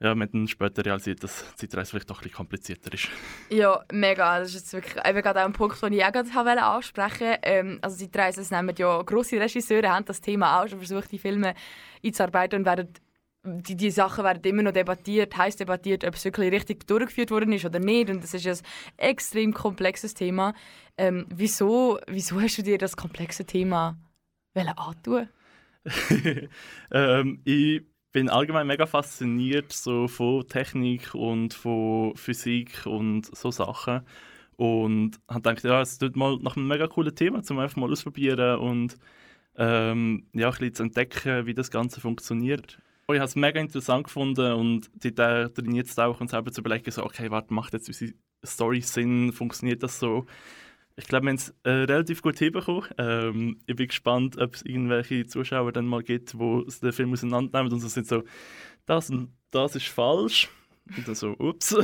ja, 0.02 0.16
wir 0.16 0.26
dann 0.26 0.48
später 0.48 0.84
realisiert, 0.84 1.22
dass 1.22 1.44
die 1.52 1.68
Zeitreise 1.68 1.90
vielleicht 1.90 2.10
doch 2.10 2.18
ein 2.18 2.22
bisschen 2.22 2.36
komplizierter 2.36 2.92
ist. 2.92 3.08
Ja, 3.50 3.84
mega. 3.92 4.40
Das 4.40 4.48
ist 4.48 4.54
jetzt 4.54 4.72
wirklich 4.72 4.96
eben 5.04 5.22
gerade 5.22 5.40
auch 5.40 5.44
ein 5.44 5.52
Punkt, 5.52 5.80
den 5.80 5.92
ich 5.92 6.04
auch 6.04 6.10
gerade 6.10 6.62
ansprechen 6.62 7.28
wollte. 7.28 7.40
Ähm, 7.44 7.78
also 7.82 7.96
Zeitreisen 7.96 8.44
nehmen 8.50 8.74
ja 8.76 9.00
grosse 9.02 9.38
Regisseure, 9.38 9.90
haben 9.90 10.04
das 10.04 10.20
Thema 10.20 10.60
auch 10.60 10.68
schon 10.68 10.78
versucht, 10.78 11.12
die 11.12 11.20
Filme 11.20 11.54
einzuarbeiten 12.04 12.60
und 12.60 12.66
werden 12.66 12.88
die, 13.44 13.76
die 13.76 13.90
Sachen 13.90 14.24
werden 14.24 14.42
immer 14.44 14.62
noch 14.62 14.72
debattiert, 14.72 15.36
heiß 15.36 15.56
debattiert, 15.56 16.04
ob 16.04 16.14
es 16.14 16.24
wirklich 16.24 16.52
richtig 16.52 16.86
durchgeführt 16.86 17.30
worden 17.30 17.52
ist 17.52 17.64
oder 17.64 17.80
nicht. 17.80 18.10
Und 18.10 18.22
das 18.22 18.34
ist 18.34 18.46
ein 18.46 18.66
extrem 18.96 19.52
komplexes 19.52 20.14
Thema. 20.14 20.54
Ähm, 20.96 21.26
wieso, 21.28 21.98
wieso 22.06 22.40
hast 22.40 22.58
du 22.58 22.62
dir 22.62 22.78
das 22.78 22.96
komplexe 22.96 23.44
Thema 23.44 23.98
antun? 24.54 25.28
ähm, 26.92 27.40
ich 27.44 27.82
bin 28.12 28.28
allgemein 28.28 28.66
mega 28.66 28.86
fasziniert 28.86 29.72
so 29.72 30.06
von 30.06 30.46
Technik 30.46 31.14
und 31.14 31.54
von 31.54 32.14
Physik 32.14 32.86
und 32.86 33.34
so 33.34 33.50
Sachen. 33.50 34.02
Und 34.56 35.18
habe 35.28 35.40
gedacht, 35.40 35.64
ja, 35.64 35.80
es 35.80 35.98
tut 35.98 36.14
mal 36.14 36.38
nach 36.40 36.56
einem 36.56 36.68
mega 36.68 36.86
coolen 36.86 37.14
Thema, 37.14 37.42
zum 37.42 37.58
einfach 37.58 37.76
mal 37.76 37.90
ausprobieren 37.90 38.58
und 38.60 38.96
ähm, 39.56 40.28
ja, 40.32 40.48
ein 40.48 40.52
bisschen 40.52 40.74
zu 40.74 40.82
entdecken, 40.84 41.46
wie 41.46 41.54
das 41.54 41.70
Ganze 41.70 42.00
funktioniert. 42.00 42.78
Und 43.12 43.16
ich 43.16 43.20
habe 43.20 43.28
es 43.28 43.36
mega 43.36 43.60
interessant 43.60 44.04
gefunden 44.04 44.52
und 44.52 44.90
die 44.94 45.14
drin 45.14 45.74
jetzt 45.74 46.00
auch 46.00 46.18
und 46.22 46.30
selber 46.30 46.50
zu 46.50 46.62
überlegen, 46.62 46.90
so, 46.90 47.04
okay, 47.04 47.30
warte, 47.30 47.52
macht 47.52 47.74
jetzt 47.74 47.86
unsere 47.88 48.14
Story 48.42 48.80
Sinn, 48.80 49.34
funktioniert 49.34 49.82
das 49.82 49.98
so? 49.98 50.24
Ich 50.96 51.04
glaube, 51.08 51.26
wir 51.26 51.32
haben 51.32 51.36
es 51.36 51.54
äh, 51.64 51.70
relativ 51.70 52.22
gut 52.22 52.38
hinbekommen. 52.38 52.88
Ähm, 52.96 53.60
ich 53.66 53.76
bin 53.76 53.88
gespannt, 53.88 54.38
ob 54.38 54.54
es 54.54 54.62
irgendwelche 54.62 55.26
Zuschauer 55.26 55.72
dann 55.72 55.86
mal 55.86 56.02
gibt, 56.02 56.32
die 56.32 56.64
den 56.80 56.92
Film 56.92 57.12
auseinandernehmen 57.12 57.74
und 57.74 57.80
so 57.80 57.88
sind 57.88 58.06
so, 58.06 58.22
das 58.86 59.10
und 59.10 59.28
das 59.50 59.76
ist 59.76 59.88
falsch. 59.88 60.48
Und 60.96 61.06
dann 61.06 61.14
so, 61.14 61.36
ups. 61.38 61.76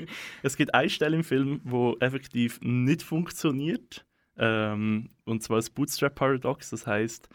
es 0.44 0.56
gibt 0.56 0.72
eine 0.72 0.88
Stelle 0.88 1.16
im 1.16 1.24
Film, 1.24 1.62
wo 1.64 1.96
effektiv 1.98 2.60
nicht 2.62 3.02
funktioniert. 3.02 4.06
Ähm, 4.38 5.10
und 5.24 5.42
zwar 5.42 5.56
das 5.56 5.68
Bootstrap-Paradox. 5.68 6.70
Das 6.70 6.86
heißt, 6.86 7.28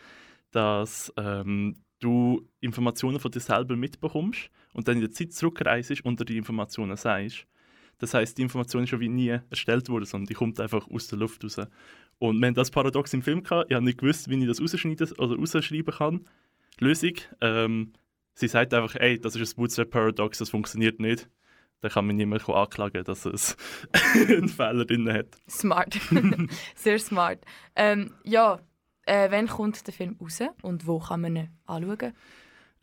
dass 0.51 1.11
ähm, 1.17 1.75
du 2.01 2.47
Informationen 2.59 3.19
von 3.19 3.31
dir 3.31 3.39
selber 3.39 3.75
mitbekommst 3.75 4.49
und 4.73 4.87
dann 4.87 4.95
in 4.95 5.01
der 5.01 5.11
Zeit 5.11 5.33
zurückreist 5.33 6.03
und 6.03 6.19
dir 6.19 6.25
die 6.25 6.37
Informationen 6.37 6.97
sagst. 6.97 7.47
Das 7.99 8.13
heißt, 8.15 8.37
die 8.37 8.41
Information 8.41 8.83
ist 8.83 8.89
schon 8.89 8.99
wie 8.99 9.09
nie 9.09 9.39
erstellt 9.49 9.87
worden, 9.87 10.05
sondern 10.05 10.25
die 10.25 10.33
kommt 10.33 10.59
einfach 10.59 10.89
aus 10.89 11.07
der 11.07 11.19
Luft 11.19 11.43
raus. 11.43 11.61
Und 12.17 12.43
haben 12.43 12.53
das 12.55 12.71
Paradox 12.71 13.13
im 13.13 13.21
Film 13.21 13.43
gehabt. 13.43 13.69
Ich 13.69 13.75
habe 13.75 13.85
nicht 13.85 13.99
gewusst, 13.99 14.27
wie 14.29 14.41
ich 14.41 14.47
das 14.47 14.59
rausschneiden 14.59 15.11
oder 15.13 15.35
rausschreiben 15.37 15.93
kann. 15.93 16.25
Lösung, 16.79 17.13
ähm, 17.41 17.93
sie 18.33 18.47
sagt 18.47 18.73
einfach, 18.73 18.95
ey, 18.95 19.19
das 19.19 19.35
ist 19.35 19.53
ein 19.53 19.55
Bootstrap-Paradox, 19.55 20.39
das 20.39 20.49
funktioniert 20.49 20.99
nicht. 20.99 21.29
Da 21.81 21.89
kann 21.89 22.05
man 22.05 22.15
niemand 22.15 22.47
anklagen, 22.47 23.03
dass 23.03 23.25
es 23.25 23.57
einen 24.13 24.49
Fehler 24.49 24.85
drin 24.85 25.11
hat. 25.11 25.27
Smart. 25.49 25.99
Sehr 26.75 26.99
smart. 26.99 27.43
Ähm, 27.75 28.13
ja, 28.23 28.59
äh, 29.05 29.29
wann 29.31 29.47
kommt 29.47 29.85
der 29.87 29.93
Film 29.93 30.17
raus 30.19 30.39
und 30.61 30.87
wo 30.87 30.99
kann 30.99 31.21
man 31.21 31.35
ihn 31.35 31.49
anschauen? 31.65 32.13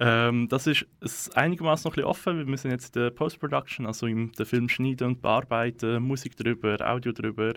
Ähm, 0.00 0.48
das 0.48 0.66
ist, 0.66 0.86
ist 1.00 1.36
einigermaßen 1.36 1.88
noch 1.88 1.92
ein 1.92 2.02
bisschen 2.02 2.08
offen. 2.08 2.46
Wir 2.46 2.56
sind 2.56 2.70
jetzt 2.70 2.94
in 2.94 3.02
der 3.02 3.10
Post-Production, 3.10 3.86
also 3.86 4.06
im 4.06 4.32
den 4.32 4.46
Film 4.46 4.68
schneiden 4.68 5.08
und 5.08 5.22
bearbeiten, 5.22 6.02
Musik 6.02 6.36
drüber, 6.36 6.76
Audio 6.80 7.12
drüber. 7.12 7.54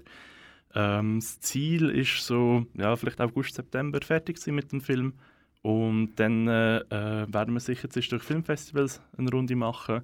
Ähm, 0.74 1.20
das 1.20 1.40
Ziel 1.40 1.90
ist 1.90 2.26
so, 2.26 2.66
ja, 2.74 2.96
vielleicht 2.96 3.22
August, 3.22 3.56
September 3.56 4.00
fertig 4.02 4.40
sein 4.40 4.56
mit 4.56 4.72
dem 4.72 4.82
Film. 4.82 5.14
Und 5.62 6.16
dann 6.16 6.48
äh, 6.48 6.78
äh 6.78 7.32
werden 7.32 7.54
wir 7.54 7.60
sicher 7.60 7.88
jetzt 7.94 8.12
durch 8.12 8.24
Filmfestivals 8.24 9.02
eine 9.16 9.30
Runde 9.30 9.56
machen. 9.56 10.02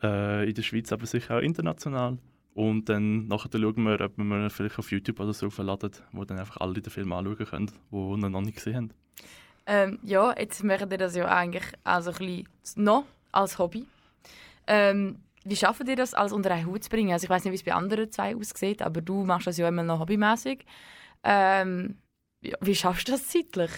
Äh, 0.00 0.48
in 0.48 0.54
der 0.54 0.62
Schweiz, 0.62 0.92
aber 0.92 1.06
sicher 1.06 1.38
auch 1.38 1.42
international. 1.42 2.18
Und 2.54 2.88
dann 2.88 3.28
nachher 3.28 3.50
schauen 3.52 3.82
wir, 3.84 4.00
ob 4.00 4.18
wir 4.18 4.24
ihn 4.24 4.50
vielleicht 4.50 4.78
auf 4.78 4.90
YouTube 4.90 5.20
oder 5.20 5.32
so 5.32 5.48
verladen, 5.50 5.92
wo 6.12 6.24
dann 6.24 6.38
einfach 6.38 6.56
alle 6.56 6.74
den 6.74 6.90
Film 6.90 7.12
anschauen 7.12 7.46
können, 7.46 7.70
die 7.92 7.96
ihn 7.96 8.20
noch 8.32 8.40
nicht 8.40 8.56
gesehen 8.56 8.76
haben. 8.76 8.90
Ähm, 9.66 9.98
ja, 10.02 10.34
jetzt 10.38 10.64
machen 10.64 10.90
wir 10.90 10.98
das 10.98 11.14
ja 11.14 11.26
eigentlich 11.26 11.64
also 11.84 12.10
ein 12.10 12.16
bisschen 12.16 12.84
noch 12.84 13.04
als 13.32 13.58
Hobby. 13.58 13.86
Ähm, 14.66 15.18
wie 15.44 15.56
schafft 15.56 15.86
ihr 15.86 15.96
das, 15.96 16.14
alles 16.14 16.32
unter 16.32 16.50
einen 16.50 16.66
Hut 16.66 16.84
zu 16.84 16.90
bringen? 16.90 17.12
Also 17.12 17.24
ich 17.24 17.30
weiß 17.30 17.44
nicht, 17.44 17.52
wie 17.52 17.56
es 17.56 17.62
bei 17.62 17.74
anderen 17.74 18.10
zwei 18.10 18.34
aussieht, 18.34 18.82
aber 18.82 19.00
du 19.00 19.24
machst 19.24 19.46
das 19.46 19.58
ja 19.58 19.68
immer 19.68 19.82
noch 19.82 20.00
hobbymäßig. 20.00 20.64
Ähm, 21.22 21.96
ja, 22.42 22.56
wie 22.60 22.74
schaffst 22.74 23.08
du 23.08 23.12
das 23.12 23.28
zeitlich? 23.28 23.70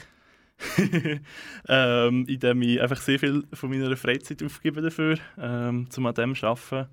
ähm, 1.68 2.26
indem 2.26 2.62
ich 2.62 2.80
einfach 2.80 3.00
sehr 3.00 3.18
viel 3.18 3.44
von 3.52 3.70
meiner 3.70 3.96
Freizeit 3.96 4.42
aufgebe 4.42 4.82
dafür, 4.82 5.18
ähm, 5.38 5.88
um 5.96 6.06
an 6.06 6.14
dem 6.14 6.34
zu 6.34 6.46
arbeiten. 6.46 6.88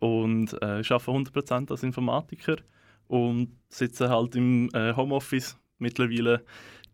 Und 0.00 0.52
äh, 0.62 0.82
arbeite 0.88 0.92
100% 0.92 1.70
als 1.70 1.82
Informatiker 1.82 2.56
und 3.08 3.56
sitze 3.68 4.08
halt 4.08 4.36
im 4.36 4.68
äh, 4.72 4.94
Homeoffice 4.94 5.58
mittlerweile 5.78 6.44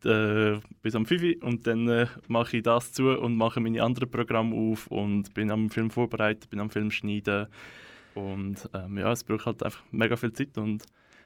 äh, 0.05 0.61
bis 0.83 0.95
am 0.95 1.07
5 1.07 1.43
und 1.43 1.67
dann 1.67 1.89
äh, 1.89 2.07
mache 2.29 2.59
ich 2.59 2.63
das 2.63 2.93
zu 2.93 3.09
und 3.19 3.37
mache 3.37 3.61
meine 3.61 3.83
anderen 3.83 4.11
Programme 4.11 4.55
auf 4.55 4.87
und 4.89 5.33
bin 5.35 5.51
am 5.51 5.71
Film 5.71 5.91
vorbereitet, 5.91 6.51
bin 6.51 6.61
am 6.61 6.71
Film 6.71 6.91
schneiden 6.91 7.47
und 8.15 8.69
ähm, 8.75 8.99
ja, 8.99 9.13
es 9.13 9.25
braucht 9.25 9.47
halt 9.47 9.63
einfach 9.63 9.83
mega 9.91 10.17
viel 10.17 10.33
Zeit 10.33 10.57
und 10.59 10.85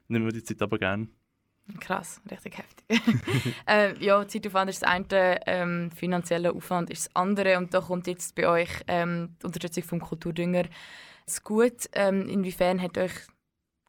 nehme 0.08 0.32
die 0.32 0.42
Zeit 0.42 0.62
aber 0.62 0.78
gerne. 0.78 1.08
Krass, 1.80 2.22
richtig 2.30 2.58
heftig. 2.58 3.02
ähm, 3.66 3.96
ja, 4.00 4.26
Zeitaufwand 4.26 4.70
ist 4.70 4.82
das 4.82 4.88
eine, 4.88 5.40
ähm, 5.46 5.90
finanzieller 5.90 6.54
Aufwand 6.54 6.88
ist 6.88 7.06
das 7.06 7.16
andere 7.16 7.58
und 7.58 7.74
da 7.74 7.80
kommt 7.80 8.06
jetzt 8.06 8.34
bei 8.34 8.48
euch 8.48 8.70
ähm, 8.86 9.36
die 9.42 9.46
Unterstützung 9.46 9.84
vom 9.84 10.00
Kulturdünger 10.00 10.64
das 11.28 11.42
gut. 11.42 11.88
Ähm, 11.92 12.28
inwiefern 12.28 12.80
hat 12.80 12.98
euch 12.98 13.12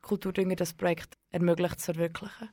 Kulturdünger 0.01 0.55
das 0.55 0.73
Projekt 0.73 1.17
ermöglicht 1.31 1.79
zu 1.79 1.93
verwirklichen? 1.93 2.49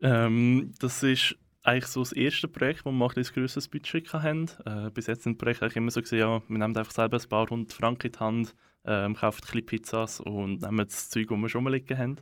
Ähm, 0.00 0.72
das 0.80 1.02
ist 1.02 1.36
eigentlich 1.62 1.86
so 1.86 2.00
das 2.00 2.12
erste 2.12 2.48
Projekt, 2.48 2.84
wo 2.84 2.90
wir 2.90 3.10
ein, 3.16 3.22
grösseres 3.22 3.68
Budget 3.68 4.12
hatten. 4.12 4.48
Äh, 4.64 4.90
bis 4.90 5.06
jetzt 5.06 5.24
sind 5.24 5.34
die 5.40 5.44
Projekte 5.44 5.66
immer 5.74 5.90
so, 5.90 6.00
gewesen, 6.00 6.18
ja, 6.18 6.40
wir 6.48 6.58
nehmen 6.58 6.76
einfach 6.76 6.92
selber 6.92 7.18
ein 7.18 7.28
paar 7.28 7.48
hundert 7.48 7.72
Franken 7.72 8.06
in 8.06 8.12
die 8.12 8.18
Hand, 8.18 8.54
ähm, 8.84 9.14
kaufen 9.14 9.42
ein 9.42 9.46
bisschen 9.46 9.66
Pizzas 9.66 10.20
und 10.20 10.62
nehmen 10.62 10.78
das 10.78 11.10
Zeug, 11.10 11.28
das 11.28 11.38
wir 11.38 11.48
schon 11.48 11.64
mal 11.64 11.72
liegen 11.72 11.98
haben. 11.98 12.16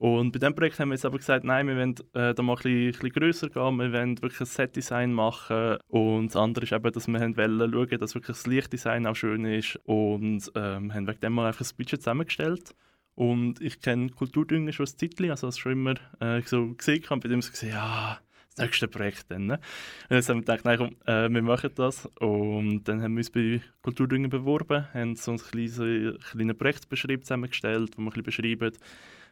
Und 0.00 0.32
bei 0.32 0.38
diesem 0.38 0.54
Projekt 0.54 0.80
haben 0.80 0.88
wir 0.88 0.94
jetzt 0.94 1.04
aber 1.04 1.18
gesagt, 1.18 1.44
nein, 1.44 1.68
wir 1.68 1.76
wollen 1.76 1.94
äh, 2.14 2.32
da 2.32 2.42
mal 2.42 2.54
ein 2.54 2.62
bisschen, 2.62 2.92
bisschen 2.92 3.10
grösser 3.10 3.50
gehen, 3.50 3.76
wir 3.76 3.92
wollen 3.92 4.22
wirklich 4.22 4.40
ein 4.40 4.46
Set-Design 4.46 5.12
machen 5.12 5.76
und 5.88 6.28
das 6.28 6.36
andere 6.36 6.64
ist 6.64 6.72
eben, 6.72 6.90
dass 6.90 7.06
wir 7.06 7.20
wollen 7.20 7.70
schauen, 7.70 7.98
dass 7.98 8.14
wirklich 8.14 8.38
das 8.38 8.46
Lichtdesign 8.46 9.06
auch 9.06 9.14
schön 9.14 9.44
ist 9.44 9.78
und 9.84 10.50
ähm, 10.54 10.94
haben 10.94 11.06
wegen 11.06 11.20
dem 11.20 11.34
mal 11.34 11.48
einfach 11.48 11.58
das 11.58 11.74
Budget 11.74 12.00
zusammengestellt. 12.00 12.74
Und 13.14 13.60
ich 13.60 13.82
kenne 13.82 14.08
Kulturdünger 14.08 14.72
schon 14.72 14.86
ein 14.86 14.96
Zeitchen, 14.96 15.30
also 15.32 15.48
das 15.48 15.58
schon 15.58 15.72
immer 15.72 15.94
äh, 16.20 16.40
so 16.46 16.72
gesehen 16.72 17.04
habe, 17.10 17.20
bei 17.20 17.28
dem 17.28 17.42
so 17.42 17.50
gesehen, 17.50 17.72
ja, 17.72 18.18
das 18.54 18.64
nächste 18.64 18.88
Projekt 18.88 19.26
dann. 19.30 19.48
Ne? 19.48 19.60
Und 20.08 20.16
dann 20.16 20.24
haben 20.24 20.28
wir 20.28 20.40
gedacht, 20.40 20.64
nein, 20.64 20.78
komm, 20.78 20.96
äh, 21.04 21.28
wir 21.28 21.42
machen 21.42 21.72
das. 21.74 22.06
Und 22.20 22.84
dann 22.84 23.02
haben 23.02 23.12
wir 23.12 23.18
uns 23.18 23.30
bei 23.30 23.60
Kulturdünger 23.82 24.28
beworben, 24.28 24.86
haben 24.94 25.14
so 25.14 25.32
ein 25.32 25.36
kleines, 25.36 25.76
kleines 25.76 26.56
Projekt 26.56 26.88
beschrieben, 26.88 27.22
zusammengestellt, 27.22 27.98
wo 27.98 28.00
wir 28.00 28.06
ein 28.06 28.22
bisschen 28.22 28.22
beschreiben, 28.22 28.72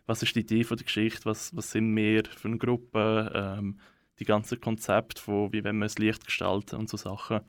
was 0.08 0.22
ist 0.22 0.34
die 0.34 0.40
Idee 0.40 0.64
von 0.64 0.78
der 0.78 0.86
Geschichte, 0.86 1.26
was, 1.26 1.54
was 1.54 1.70
sind 1.70 1.94
wir 1.94 2.24
für 2.24 2.48
eine 2.48 2.58
Gruppe, 2.58 3.30
ähm, 3.34 3.78
die 4.18 4.24
ganzen 4.24 4.60
Konzepte 4.60 5.20
von, 5.22 5.52
wie 5.52 5.62
wenn 5.62 5.76
wir 5.78 5.84
das 5.84 5.98
Licht 5.98 6.24
gestalten 6.24 6.76
und 6.76 6.88
so 6.88 6.96
Sachen. 6.96 7.40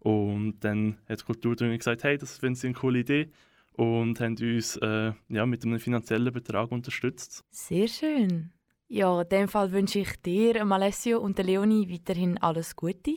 Und 0.00 0.60
dann 0.60 0.98
hat 1.08 1.24
Kulturdünger 1.24 1.76
gesagt, 1.76 2.04
hey, 2.04 2.16
das 2.16 2.38
finden 2.38 2.54
sie 2.54 2.68
eine 2.68 2.76
coole 2.76 3.00
Idee 3.00 3.30
und 3.74 4.20
haben 4.20 4.36
uns 4.40 4.76
äh, 4.76 5.12
ja, 5.28 5.46
mit 5.46 5.64
einem 5.64 5.78
finanziellen 5.78 6.32
Betrag 6.32 6.72
unterstützt. 6.72 7.44
Sehr 7.50 7.88
schön. 7.88 8.52
Ja, 8.88 9.20
in 9.20 9.28
dem 9.28 9.48
Fall 9.48 9.70
wünsche 9.70 9.98
ich 9.98 10.16
dir, 10.22 10.64
Malessio 10.64 11.20
und 11.20 11.36
der 11.36 11.44
Leonie 11.44 11.92
weiterhin 11.92 12.38
alles 12.38 12.74
Gute, 12.74 13.16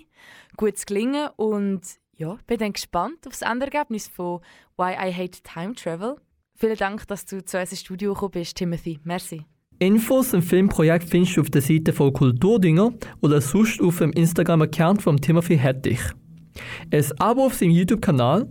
gutes 0.58 0.86
Gelingen 0.86 1.30
und 1.38 1.82
ja, 2.12 2.38
bin 2.46 2.58
dann 2.58 2.74
gespannt 2.74 3.26
auf 3.26 3.40
das 3.40 3.42
Endergebnis 3.42 4.10
von 4.10 4.42
Why 4.76 4.94
I 4.94 5.14
Hate 5.14 5.42
Time 5.44 5.76
Travel. 5.76 6.18
Vielen 6.62 6.78
Dank, 6.78 7.08
dass 7.08 7.26
du 7.26 7.44
zu 7.44 7.58
unserem 7.58 7.76
Studio 7.76 8.14
gekommen 8.14 8.34
bist, 8.34 8.56
Timothy. 8.56 9.00
Merci. 9.04 9.42
Infos 9.80 10.30
zum 10.30 10.44
Filmprojekt 10.44 11.10
findest 11.10 11.36
du 11.36 11.42
auf 11.42 11.50
der 11.50 11.64
Seite 11.64 11.92
von 11.92 12.14
Kulturdinger 12.14 12.94
oder 13.22 13.42
sonst 13.42 13.82
auf 13.82 13.98
dem 13.98 14.12
Instagram-Account 14.12 15.02
von 15.02 15.18
Timothy 15.18 15.58
Hettich. 15.58 16.00
Ein 16.92 17.06
Abo 17.18 17.48
auf 17.48 17.56
seinem 17.56 17.72
YouTube-Kanal, 17.72 18.48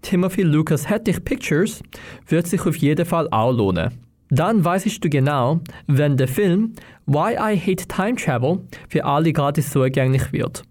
Timothy 0.00 0.42
Lucas 0.42 0.90
Hettich 0.90 1.22
Pictures, 1.22 1.84
wird 2.26 2.48
sich 2.48 2.66
auf 2.66 2.74
jeden 2.78 3.06
Fall 3.06 3.28
auch 3.30 3.52
lohnen. 3.52 3.96
Dann 4.30 4.64
weißt 4.64 5.04
du 5.04 5.08
genau, 5.08 5.60
wenn 5.86 6.16
der 6.16 6.26
Film 6.26 6.72
Why 7.06 7.34
I 7.34 7.56
Hate 7.56 7.86
Time 7.86 8.16
Travel 8.16 8.66
für 8.88 9.04
alle 9.04 9.32
gratis 9.32 9.70
zugänglich 9.70 10.32
wird. 10.32 10.64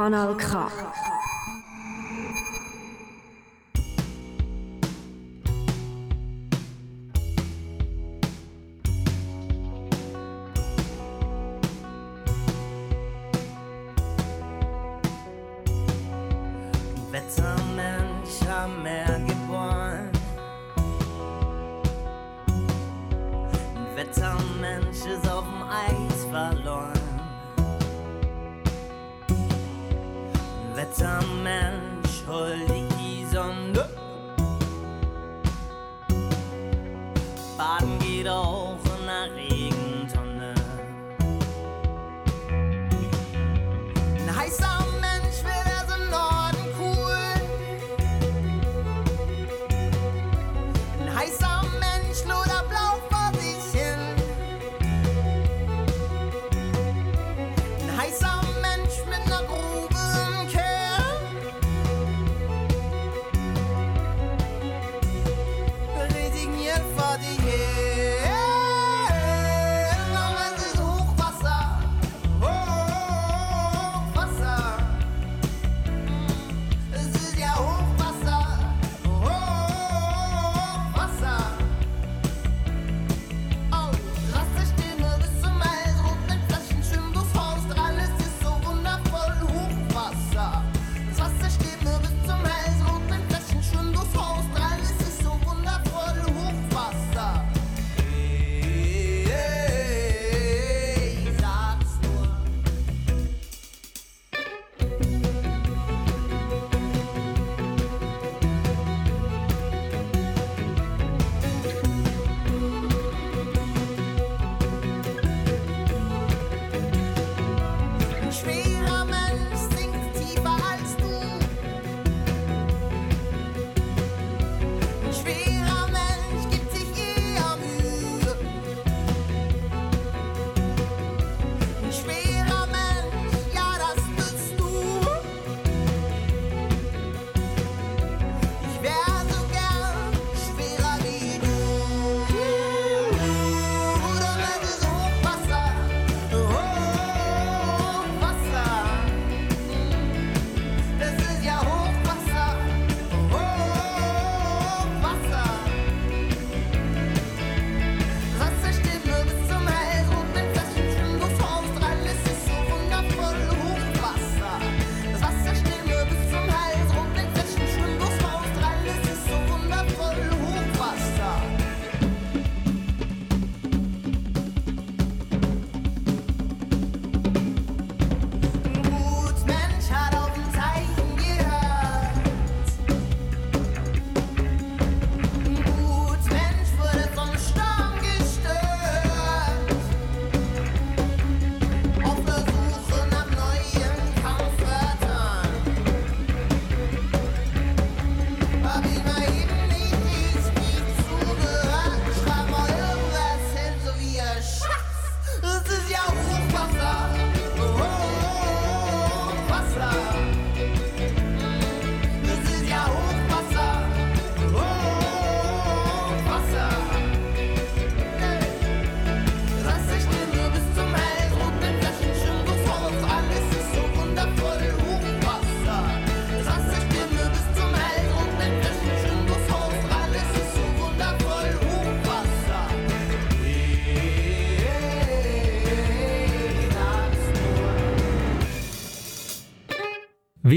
Kanal 0.00 0.34
K. 0.34 0.89
Wetter, 30.80 31.20
Mensch, 31.42 32.22
hol 32.26 32.56
die 32.66 32.79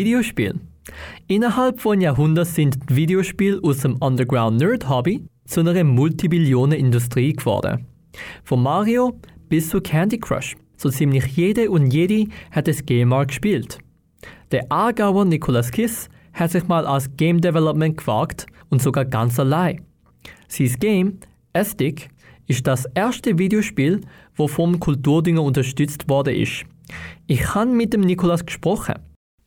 nur. 0.03 0.13
Videospiel. 0.13 0.59
Innerhalb 1.27 1.79
von 1.79 2.01
Jahrhunderten 2.01 2.53
sind 2.53 2.77
Videospiele 2.89 3.59
aus 3.63 3.79
dem 3.79 3.95
Underground-Nerd-Hobby 3.95 5.23
zu 5.45 5.61
einer 5.61 5.83
Multibillionen-Industrie 5.83 7.33
geworden. 7.33 7.87
Von 8.43 8.63
Mario 8.63 9.19
bis 9.47 9.69
zu 9.69 9.79
Candy 9.79 10.19
Crush. 10.19 10.55
So 10.75 10.89
ziemlich 10.89 11.25
jede 11.37 11.71
und 11.71 11.87
jede 11.87 12.27
hat 12.51 12.67
das 12.67 12.85
Game 12.85 13.09
mal 13.09 13.25
gespielt. 13.25 13.79
Der 14.51 14.69
Aargauer 14.69 15.25
Nicolas 15.25 15.71
Kiss 15.71 16.09
hat 16.33 16.51
sich 16.51 16.67
mal 16.67 16.85
als 16.85 17.09
Game 17.15 17.39
Development 17.39 17.95
gewagt 17.95 18.45
und 18.69 18.81
sogar 18.81 19.05
ganz 19.05 19.39
allein. 19.39 19.81
Sein 20.49 20.75
Game, 20.79 21.19
Estic, 21.53 22.09
ist 22.47 22.67
das 22.67 22.85
erste 22.93 23.39
Videospiel, 23.39 24.01
wo 24.35 24.49
vom 24.49 24.79
Kulturdünger 24.79 25.43
unterstützt 25.43 26.09
worden 26.09 26.35
ist. 26.35 26.65
Ich 27.27 27.55
habe 27.55 27.71
mit 27.71 27.93
dem 27.93 28.01
Nicolas 28.01 28.45
gesprochen. 28.45 28.95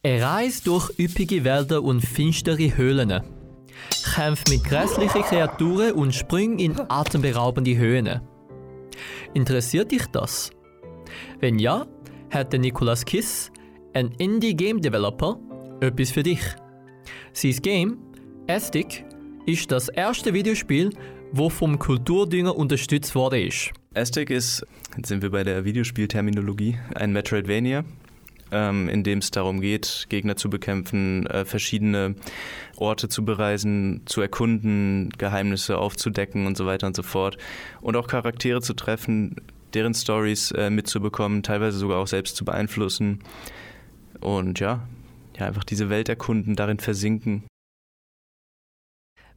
Er 0.06 0.22
reist 0.22 0.68
durch 0.68 0.96
üppige 1.00 1.42
Wälder 1.42 1.82
und 1.82 2.00
finstere 2.00 2.76
Höhlen. 2.76 3.24
Kämpft 4.14 4.48
mit 4.48 4.62
grässlichen 4.62 5.22
Kreaturen 5.22 5.94
und 5.94 6.14
springt 6.14 6.60
in 6.60 6.78
atemberaubende 6.78 7.76
Höhen. 7.76 8.20
Interessiert 9.34 9.90
dich 9.90 10.06
das? 10.06 10.52
Wenn 11.40 11.58
ja, 11.58 11.88
hat 12.30 12.52
der 12.52 12.60
Nicolas 12.60 13.04
Kiss, 13.04 13.50
ein 13.94 14.12
Indie-Game-Developer, 14.12 15.40
etwas 15.80 16.12
für 16.12 16.22
dich. 16.22 16.54
Sein 17.32 17.56
Game, 17.62 17.98
Estic, 18.46 19.04
ist 19.44 19.72
das 19.72 19.88
erste 19.88 20.32
Videospiel, 20.32 20.90
wo 21.32 21.48
vom 21.48 21.80
Kulturdünger 21.80 22.54
unterstützt 22.54 23.16
worden 23.16 23.40
ist. 23.40 23.72
Ist, 23.92 24.14
jetzt 24.16 24.62
sind 25.02 25.22
wir 25.22 25.30
bei 25.30 25.42
der 25.42 25.64
Videospielterminologie, 25.64 26.78
ein 26.94 27.12
Metroidvania, 27.12 27.84
ähm, 28.52 28.88
in 28.88 29.02
dem 29.02 29.18
es 29.18 29.30
darum 29.30 29.60
geht, 29.60 30.06
Gegner 30.08 30.36
zu 30.36 30.50
bekämpfen, 30.50 31.26
äh, 31.26 31.44
verschiedene 31.44 32.14
Orte 32.76 33.08
zu 33.08 33.24
bereisen, 33.24 34.02
zu 34.06 34.20
erkunden, 34.20 35.10
Geheimnisse 35.18 35.78
aufzudecken 35.78 36.46
und 36.46 36.56
so 36.56 36.66
weiter 36.66 36.86
und 36.86 36.96
so 36.96 37.02
fort. 37.02 37.38
Und 37.80 37.96
auch 37.96 38.06
Charaktere 38.06 38.60
zu 38.60 38.74
treffen, 38.74 39.36
deren 39.74 39.94
Stories 39.94 40.52
äh, 40.52 40.70
mitzubekommen, 40.70 41.42
teilweise 41.42 41.78
sogar 41.78 41.98
auch 41.98 42.06
selbst 42.06 42.36
zu 42.36 42.44
beeinflussen. 42.44 43.20
Und 44.20 44.60
ja, 44.60 44.88
ja, 45.38 45.46
einfach 45.46 45.64
diese 45.64 45.90
Welt 45.90 46.08
erkunden, 46.08 46.56
darin 46.56 46.78
versinken. 46.78 47.44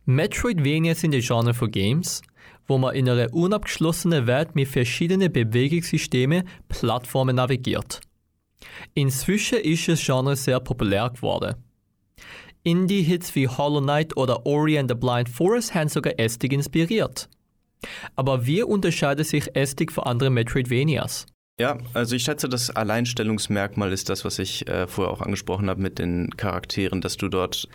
Metroidvania 0.06 0.96
sind 0.96 1.14
ein 1.14 1.22
Genre 1.22 1.54
von 1.54 1.70
Games, 1.70 2.22
wo 2.68 2.78
man 2.78 2.96
in 2.96 3.10
einer 3.10 3.34
unabgeschlossenen 3.34 4.28
Welt 4.28 4.56
mit 4.56 4.68
verschiedenen 4.68 5.32
Bewegungssystemen 5.32 6.48
Plattformen 6.68 7.36
navigiert. 7.36 8.02
Inzwischen 8.94 9.60
ist 9.60 9.88
das 9.88 10.04
Genre 10.04 10.36
sehr 10.36 10.60
populär 10.60 11.10
geworden. 11.10 11.56
Indie-Hits 12.64 13.36
wie 13.36 13.48
Hollow 13.48 13.82
Knight 13.82 14.18
oder 14.18 14.46
Ori 14.46 14.78
and 14.78 14.90
the 14.90 14.96
Blind 14.96 15.30
Forest 15.30 15.74
haben 15.74 15.90
sogar 15.90 16.20
Estig 16.20 16.54
inspiriert. 16.54 17.30
Aber 18.16 18.46
wie 18.46 18.62
unterscheidet 18.64 19.28
sich 19.28 19.56
Estig 19.56 19.92
von 19.92 20.04
anderen 20.04 20.34
Metroidvanias? 20.34 21.26
Ja, 21.60 21.78
also 21.94 22.16
ich 22.16 22.24
schätze, 22.24 22.48
das 22.48 22.70
Alleinstellungsmerkmal 22.70 23.92
ist 23.92 24.10
das, 24.10 24.24
was 24.24 24.40
ich 24.40 24.68
äh, 24.68 24.88
vorher 24.88 25.14
auch 25.14 25.22
angesprochen 25.22 25.70
habe 25.70 25.82
mit 25.82 26.00
den 26.00 26.30
Charakteren, 26.38 27.02
dass 27.02 27.18
du 27.18 27.28
dort 27.28 27.68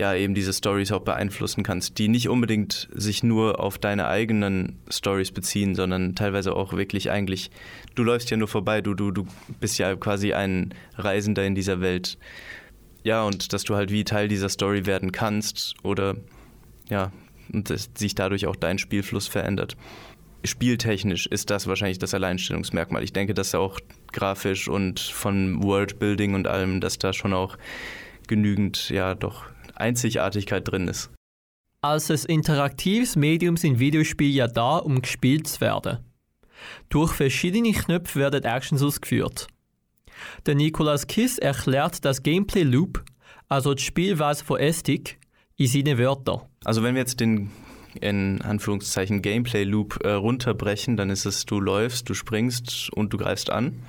ja 0.00 0.14
eben 0.14 0.34
diese 0.34 0.52
Stories 0.52 0.90
auch 0.92 1.02
beeinflussen 1.02 1.62
kannst, 1.62 1.98
die 1.98 2.08
nicht 2.08 2.28
unbedingt 2.28 2.88
sich 2.92 3.22
nur 3.22 3.60
auf 3.60 3.78
deine 3.78 4.08
eigenen 4.08 4.78
Stories 4.88 5.30
beziehen, 5.30 5.74
sondern 5.74 6.14
teilweise 6.14 6.56
auch 6.56 6.72
wirklich 6.72 7.10
eigentlich, 7.10 7.50
du 7.94 8.02
läufst 8.02 8.30
ja 8.30 8.36
nur 8.36 8.48
vorbei, 8.48 8.80
du, 8.80 8.94
du, 8.94 9.10
du 9.10 9.26
bist 9.60 9.78
ja 9.78 9.94
quasi 9.96 10.32
ein 10.32 10.74
Reisender 10.96 11.44
in 11.44 11.54
dieser 11.54 11.80
Welt. 11.80 12.18
Ja, 13.04 13.22
und 13.22 13.52
dass 13.52 13.64
du 13.64 13.76
halt 13.76 13.92
wie 13.92 14.04
Teil 14.04 14.28
dieser 14.28 14.48
Story 14.48 14.86
werden 14.86 15.12
kannst 15.12 15.74
oder 15.82 16.16
ja, 16.88 17.12
und 17.52 17.70
dass 17.70 17.90
sich 17.94 18.14
dadurch 18.14 18.46
auch 18.46 18.56
dein 18.56 18.78
Spielfluss 18.78 19.28
verändert 19.28 19.76
spieltechnisch 20.42 21.26
ist 21.26 21.50
das 21.50 21.66
wahrscheinlich 21.66 21.98
das 21.98 22.14
Alleinstellungsmerkmal. 22.14 23.04
Ich 23.04 23.12
denke, 23.12 23.34
dass 23.34 23.54
auch 23.54 23.78
grafisch 24.10 24.68
und 24.68 24.98
von 24.98 25.62
Worldbuilding 25.62 26.32
und 26.32 26.46
allem, 26.46 26.80
dass 26.80 26.96
da 26.96 27.12
schon 27.12 27.34
auch 27.34 27.58
genügend, 28.26 28.88
ja, 28.88 29.14
doch 29.14 29.44
Einzigartigkeit 29.80 30.70
drin 30.70 30.88
ist. 30.88 31.10
Als 31.82 32.10
ein 32.10 32.18
interaktives 32.26 33.16
Medium 33.16 33.56
sind 33.56 33.78
Videospiele 33.78 34.30
ja 34.30 34.46
da, 34.46 34.76
um 34.76 35.00
gespielt 35.00 35.48
zu 35.48 35.60
werden. 35.60 35.98
Durch 36.90 37.12
verschiedene 37.12 37.72
Knöpfe 37.72 38.18
werden 38.20 38.44
Actions 38.44 38.82
ausgeführt. 38.82 39.46
Der 40.44 40.54
Nicolas 40.54 41.06
Kiss 41.06 41.38
erklärt 41.38 42.04
das 42.04 42.22
Gameplay 42.22 42.62
Loop, 42.62 43.02
also 43.48 43.72
die 43.72 43.82
Spielweise 43.82 44.44
von 44.44 44.60
Estik, 44.60 45.18
in 45.56 45.66
seinen 45.66 45.98
Wörtern. 45.98 46.42
Also 46.64 46.82
wenn 46.82 46.94
wir 46.94 47.00
jetzt 47.00 47.20
den 47.20 47.50
in 48.00 48.40
Anführungszeichen 48.42 49.20
Gameplay 49.20 49.64
Loop 49.64 49.98
äh, 50.04 50.10
runterbrechen, 50.10 50.96
dann 50.96 51.10
ist 51.10 51.24
es, 51.24 51.44
du 51.44 51.60
läufst, 51.60 52.08
du 52.08 52.14
springst 52.14 52.90
und 52.92 53.12
du 53.12 53.18
greifst 53.18 53.50
an. 53.50 53.82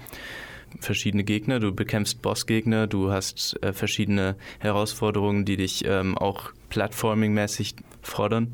Verschiedene 0.80 1.24
Gegner, 1.24 1.60
du 1.60 1.74
bekämpfst 1.74 2.22
Bossgegner, 2.22 2.88
du 2.88 3.12
hast 3.12 3.62
äh, 3.62 3.74
verschiedene 3.74 4.36
Herausforderungen, 4.60 5.46
die 5.46 5.58
dich 5.58 5.84
ähm, 5.86 6.18
auch 6.18 6.52
plattforming-mäßig 6.70 7.76
fordern. 8.02 8.54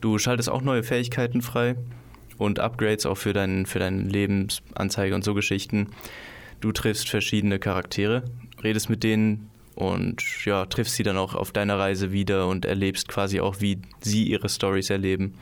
Du 0.00 0.18
schaltest 0.18 0.50
auch 0.50 0.62
neue 0.62 0.82
Fähigkeiten 0.82 1.42
frei 1.42 1.76
und 2.38 2.58
Upgrades 2.58 3.06
auch 3.06 3.16
für, 3.16 3.32
dein, 3.32 3.66
für 3.66 3.78
deine 3.78 4.02
Lebensanzeige 4.02 5.14
und 5.14 5.24
so 5.24 5.34
Geschichten. 5.34 5.88
Du 6.60 6.72
triffst 6.72 7.08
verschiedene 7.08 7.58
Charaktere, 7.58 8.24
redest 8.62 8.88
mit 8.90 9.02
denen, 9.02 9.50
und 9.74 10.22
ja, 10.44 10.66
triffst 10.66 10.94
sie 10.94 11.02
dann 11.02 11.16
auch 11.16 11.34
auf 11.34 11.52
deiner 11.52 11.78
Reise 11.78 12.12
wieder 12.12 12.46
und 12.46 12.64
erlebst 12.64 13.08
quasi 13.08 13.40
auch, 13.40 13.60
wie 13.60 13.78
sie 14.00 14.24
ihre 14.24 14.48
Stories 14.48 14.90
erleben 14.90 15.34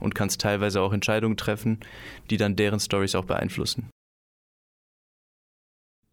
und 0.00 0.14
kannst 0.14 0.40
teilweise 0.40 0.80
auch 0.82 0.92
Entscheidungen 0.92 1.36
treffen, 1.36 1.80
die 2.30 2.36
dann 2.36 2.56
deren 2.56 2.80
Stories 2.80 3.14
auch 3.14 3.24
beeinflussen. 3.24 3.88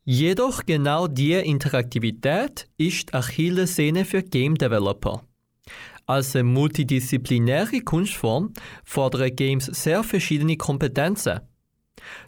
Jedoch 0.07 0.67
genau 0.67 1.07
diese 1.07 1.39
Interaktivität 1.39 2.67
ist 2.77 3.15
Achillessehne 3.15 4.05
für 4.05 4.21
Game 4.21 4.53
Developer. 4.53 5.23
Als 6.05 6.35
multidisziplinäre 6.35 7.81
Kunstform 7.81 8.53
fordern 8.83 9.35
Games 9.35 9.65
sehr 9.65 10.03
verschiedene 10.03 10.57
Kompetenzen. 10.57 11.39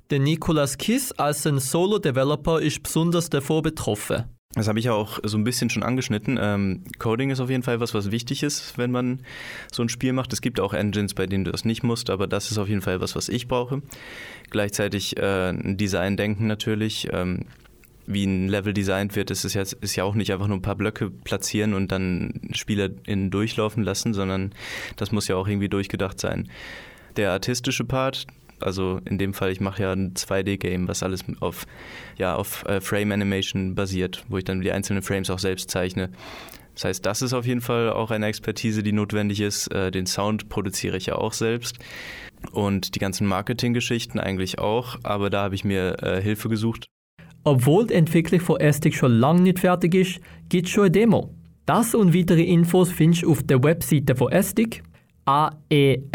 Der 0.09 0.17
Nicolas 0.17 0.79
Kiss 0.79 1.11
als 1.11 1.45
ein 1.45 1.59
Solo-Developer 1.59 2.59
ist 2.59 2.81
besonders 2.81 3.29
davor 3.29 3.61
betroffen. 3.61 4.23
Das 4.55 4.67
habe 4.67 4.79
ich 4.79 4.85
ja 4.85 4.93
auch 4.93 5.19
so 5.21 5.37
ein 5.37 5.43
bisschen 5.43 5.69
schon 5.69 5.83
angeschnitten. 5.83 6.39
Ähm, 6.41 6.83
Coding 6.97 7.29
ist 7.29 7.39
auf 7.39 7.51
jeden 7.51 7.61
Fall 7.61 7.79
was, 7.79 7.93
was 7.93 8.09
wichtig 8.09 8.41
ist, 8.41 8.79
wenn 8.79 8.89
man 8.89 9.21
so 9.71 9.83
ein 9.83 9.89
Spiel 9.89 10.13
macht. 10.13 10.33
Es 10.33 10.41
gibt 10.41 10.59
auch 10.59 10.73
Engines, 10.73 11.13
bei 11.13 11.27
denen 11.27 11.45
du 11.45 11.51
das 11.51 11.63
nicht 11.63 11.83
musst, 11.83 12.09
aber 12.09 12.25
das 12.25 12.49
ist 12.49 12.57
auf 12.57 12.69
jeden 12.69 12.81
Fall 12.81 13.01
was, 13.01 13.15
was 13.15 13.29
ich 13.29 13.47
brauche. 13.47 13.83
Gleichzeitig 14.49 15.15
äh, 15.17 15.53
Design-Denken 15.53 16.47
natürlich. 16.47 17.07
Ähm, 17.11 17.45
wie 18.07 18.25
ein 18.25 18.47
Level 18.47 18.73
designt 18.73 19.15
wird, 19.15 19.29
ist 19.31 19.43
es 19.43 19.53
jetzt, 19.53 19.73
ist 19.73 19.95
ja 19.95 20.05
auch 20.05 20.15
nicht 20.15 20.31
einfach 20.31 20.47
nur 20.47 20.57
ein 20.57 20.61
paar 20.61 20.75
Blöcke 20.75 21.11
platzieren 21.11 21.73
und 21.73 21.91
dann 21.91 22.41
SpielerInnen 22.53 23.29
durchlaufen 23.29 23.83
lassen, 23.83 24.13
sondern 24.13 24.53
das 24.95 25.11
muss 25.11 25.27
ja 25.27 25.35
auch 25.35 25.47
irgendwie 25.47 25.69
durchgedacht 25.69 26.19
sein. 26.19 26.49
Der 27.17 27.31
artistische 27.31 27.83
Part, 27.83 28.25
also 28.61 29.01
in 29.05 29.17
dem 29.17 29.33
Fall, 29.33 29.51
ich 29.51 29.59
mache 29.59 29.83
ja 29.83 29.91
ein 29.91 30.13
2D-Game, 30.13 30.87
was 30.87 31.03
alles 31.03 31.25
auf, 31.41 31.65
ja, 32.17 32.35
auf 32.35 32.65
äh, 32.65 32.79
Frame 32.79 33.11
Animation 33.11 33.75
basiert, 33.75 34.23
wo 34.29 34.37
ich 34.37 34.45
dann 34.45 34.61
die 34.61 34.71
einzelnen 34.71 35.03
Frames 35.03 35.29
auch 35.29 35.39
selbst 35.39 35.69
zeichne. 35.69 36.09
Das 36.73 36.85
heißt, 36.85 37.05
das 37.05 37.21
ist 37.21 37.33
auf 37.33 37.45
jeden 37.45 37.61
Fall 37.61 37.89
auch 37.89 38.11
eine 38.11 38.27
Expertise, 38.27 38.83
die 38.83 38.91
notwendig 38.91 39.41
ist. 39.41 39.67
Äh, 39.73 39.91
den 39.91 40.05
Sound 40.05 40.47
produziere 40.47 40.95
ich 40.97 41.07
ja 41.07 41.15
auch 41.15 41.33
selbst 41.33 41.79
und 42.51 42.95
die 42.95 42.99
ganzen 42.99 43.27
Marketinggeschichten 43.27 44.19
eigentlich 44.19 44.59
auch, 44.59 44.97
aber 45.03 45.29
da 45.29 45.43
habe 45.43 45.55
ich 45.55 45.63
mir 45.63 46.01
äh, 46.03 46.21
Hilfe 46.21 46.49
gesucht. 46.49 46.87
Obwohl 47.47 47.88
die 47.88 47.93
Entwicklung 47.93 48.41
von 48.41 48.60
Estic 48.60 48.93
schon 48.93 49.19
lange 49.19 49.39
nicht 49.39 49.60
fertig 49.60 49.95
ist, 49.95 50.19
gibt 50.49 50.67
es 50.67 50.73
schon 50.73 50.83
eine 50.83 50.91
Demo. 50.91 51.33
Das 51.65 51.95
und 51.95 52.13
weitere 52.13 52.43
Infos 52.43 52.91
findest 52.91 53.23
du 53.23 53.31
auf 53.31 53.41
der 53.41 53.63
Webseite 53.63 54.17
von 54.17 54.33
Estic, 54.33 54.83
A-E-S-T-I-K 55.23 56.10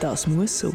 Das 0.00 0.26
muss 0.26 0.58
so. 0.58 0.72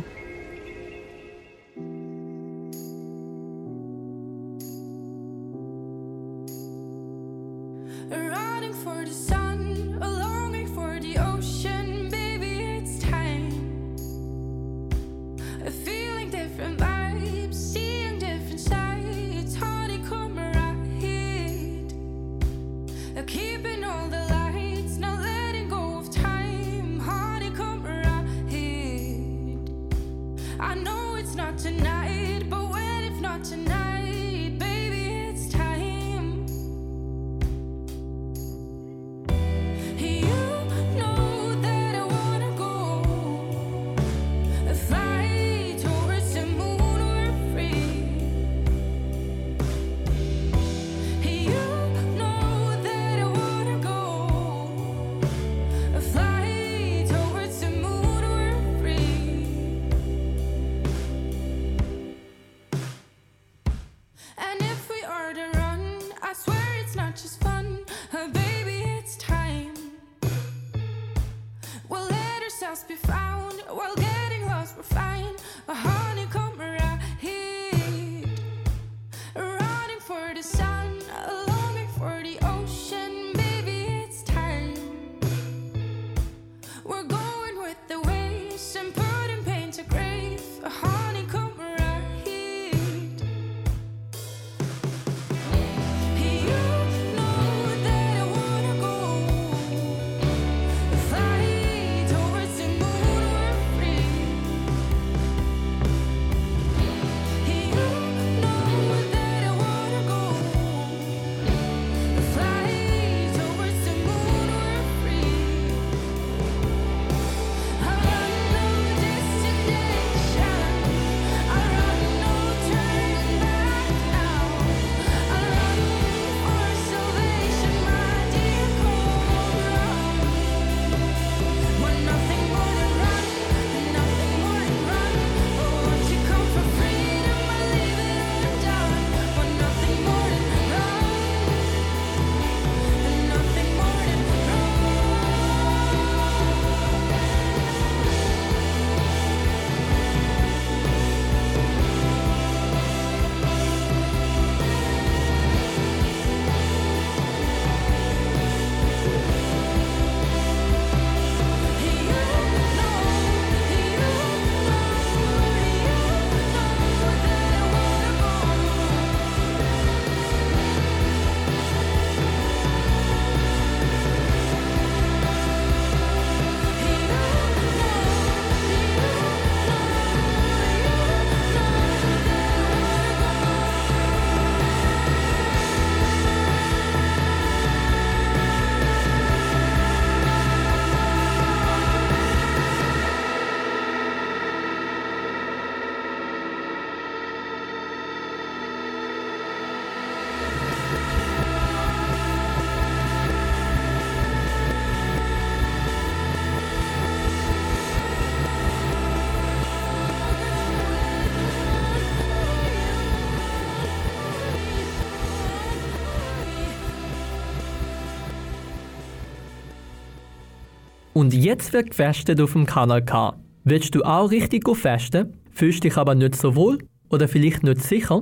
Und 221.20 221.34
jetzt 221.34 221.74
wird 221.74 221.89
gefestet 221.89 222.39
auf 222.39 222.53
dem 222.53 222.65
Kanal 222.65 223.03
K. 223.03 223.38
Willst 223.65 223.93
du 223.93 224.03
auch 224.03 224.32
richtig 224.32 224.63
go 224.63 224.74
festen, 224.74 225.34
fühlst 225.51 225.84
dich 225.84 225.97
aber 225.97 226.15
nicht 226.15 226.34
so 226.34 226.55
wohl 226.55 226.78
oder 227.09 227.28
vielleicht 227.28 227.61
nicht 227.61 227.82
sicher? 227.82 228.22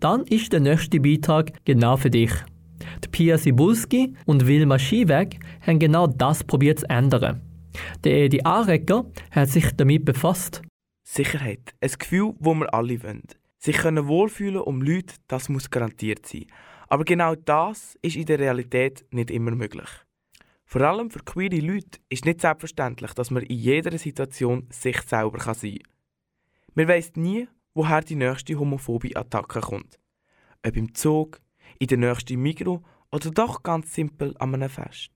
Dann 0.00 0.24
ist 0.24 0.52
der 0.52 0.58
nächste 0.58 0.98
Beitrag 0.98 1.52
genau 1.64 1.96
für 1.96 2.10
dich. 2.10 2.32
Die 3.04 3.08
Pia 3.08 3.38
Sibulski 3.38 4.14
und 4.26 4.48
Wilma 4.48 4.80
Schieweg 4.80 5.38
haben 5.64 5.78
genau 5.78 6.08
das 6.08 6.42
probiert 6.42 6.80
zu 6.80 6.90
ändern. 6.90 7.40
Der 8.02 8.24
Edi 8.24 8.40
Arecker 8.42 9.04
hat 9.30 9.50
sich 9.50 9.70
damit 9.76 10.04
befasst. 10.04 10.60
Sicherheit, 11.04 11.72
ein 11.80 11.92
Gefühl, 11.96 12.34
wo 12.40 12.52
wir 12.54 12.74
alle 12.74 13.00
wollen. 13.04 13.28
Sich 13.58 13.76
können 13.76 14.08
wohlfühlen 14.08 14.60
um 14.60 14.82
Leute, 14.82 15.14
das 15.28 15.48
muss 15.48 15.70
garantiert 15.70 16.26
sein. 16.26 16.46
Aber 16.88 17.04
genau 17.04 17.36
das 17.36 17.96
ist 18.02 18.16
in 18.16 18.26
der 18.26 18.40
Realität 18.40 19.04
nicht 19.12 19.30
immer 19.30 19.52
möglich. 19.52 20.03
Vor 20.74 20.82
allem 20.82 21.08
für 21.08 21.20
queere 21.20 21.60
Leute 21.60 22.00
ist 22.08 22.24
nicht 22.24 22.40
selbstverständlich, 22.40 23.12
dass 23.12 23.30
man 23.30 23.44
in 23.44 23.56
jeder 23.56 23.96
Situation 23.96 24.66
sich 24.70 25.00
selber 25.02 25.38
sein 25.38 25.78
kann. 25.78 25.92
Man 26.74 26.88
weiss 26.88 27.12
nie, 27.14 27.46
woher 27.74 28.00
die 28.00 28.16
nächste 28.16 28.58
homophobe 28.58 29.14
Attacke 29.14 29.60
kommt. 29.60 30.00
Ob 30.66 30.76
im 30.76 30.92
Zug, 30.92 31.40
in 31.78 31.86
der 31.86 31.98
nächsten 31.98 32.42
Migro 32.42 32.82
oder 33.12 33.30
doch 33.30 33.62
ganz 33.62 33.94
simpel 33.94 34.34
an 34.40 34.52
einem 34.52 34.68
Fest. 34.68 35.12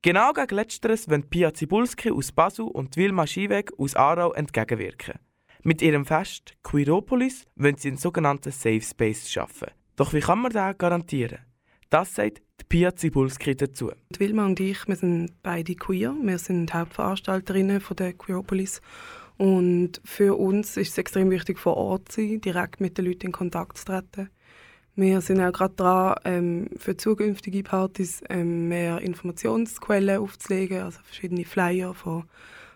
Genau 0.00 0.32
gegen 0.32 0.54
Letzteres 0.54 1.10
wollen 1.10 1.28
Pia 1.28 1.52
Zibulski 1.52 2.10
aus 2.10 2.32
Basel 2.32 2.64
und 2.64 2.96
Wilma 2.96 3.26
Schieweg 3.26 3.78
aus 3.78 3.94
Aarau 3.94 4.32
entgegenwirken. 4.32 5.18
Mit 5.62 5.82
ihrem 5.82 6.06
Fest 6.06 6.54
Queeropolis 6.62 7.44
wollen 7.54 7.76
sie 7.76 7.88
einen 7.88 7.98
sogenannten 7.98 8.50
Safe 8.50 8.80
Space 8.80 9.30
schaffen. 9.30 9.72
Doch 9.96 10.14
wie 10.14 10.20
kann 10.20 10.38
man 10.38 10.52
das 10.52 10.78
garantieren? 10.78 11.40
Das 11.90 12.14
sagt 12.14 12.40
die 12.60 12.64
Pia 12.64 12.94
Zibulski 12.94 13.56
dazu. 13.56 13.90
Wilma 14.18 14.46
und 14.46 14.60
ich, 14.60 14.86
wir 14.86 14.96
sind 14.96 15.32
beide 15.42 15.74
queer. 15.74 16.14
Wir 16.22 16.38
sind 16.38 16.72
Hauptveranstalterinnen 16.72 17.80
von 17.80 17.96
der 17.96 18.12
Queeropolis. 18.12 18.80
Und 19.38 20.00
für 20.04 20.38
uns 20.38 20.76
ist 20.76 20.90
es 20.90 20.98
extrem 20.98 21.30
wichtig, 21.30 21.58
vor 21.58 21.76
Ort 21.76 22.12
zu 22.12 22.20
sein, 22.20 22.40
direkt 22.40 22.80
mit 22.80 22.98
den 22.98 23.06
Leuten 23.06 23.26
in 23.26 23.32
Kontakt 23.32 23.78
zu 23.78 23.86
treten. 23.86 24.28
Wir 24.96 25.20
sind 25.22 25.40
auch 25.40 25.52
gerade 25.52 25.74
dran, 25.74 26.14
ähm, 26.24 26.68
für 26.76 26.96
zukünftige 26.96 27.62
Partys 27.62 28.22
ähm, 28.28 28.68
mehr 28.68 29.00
Informationsquellen 29.00 30.18
aufzulegen, 30.18 30.82
also 30.82 31.00
verschiedene 31.02 31.44
Flyer 31.44 31.94
von 31.94 32.24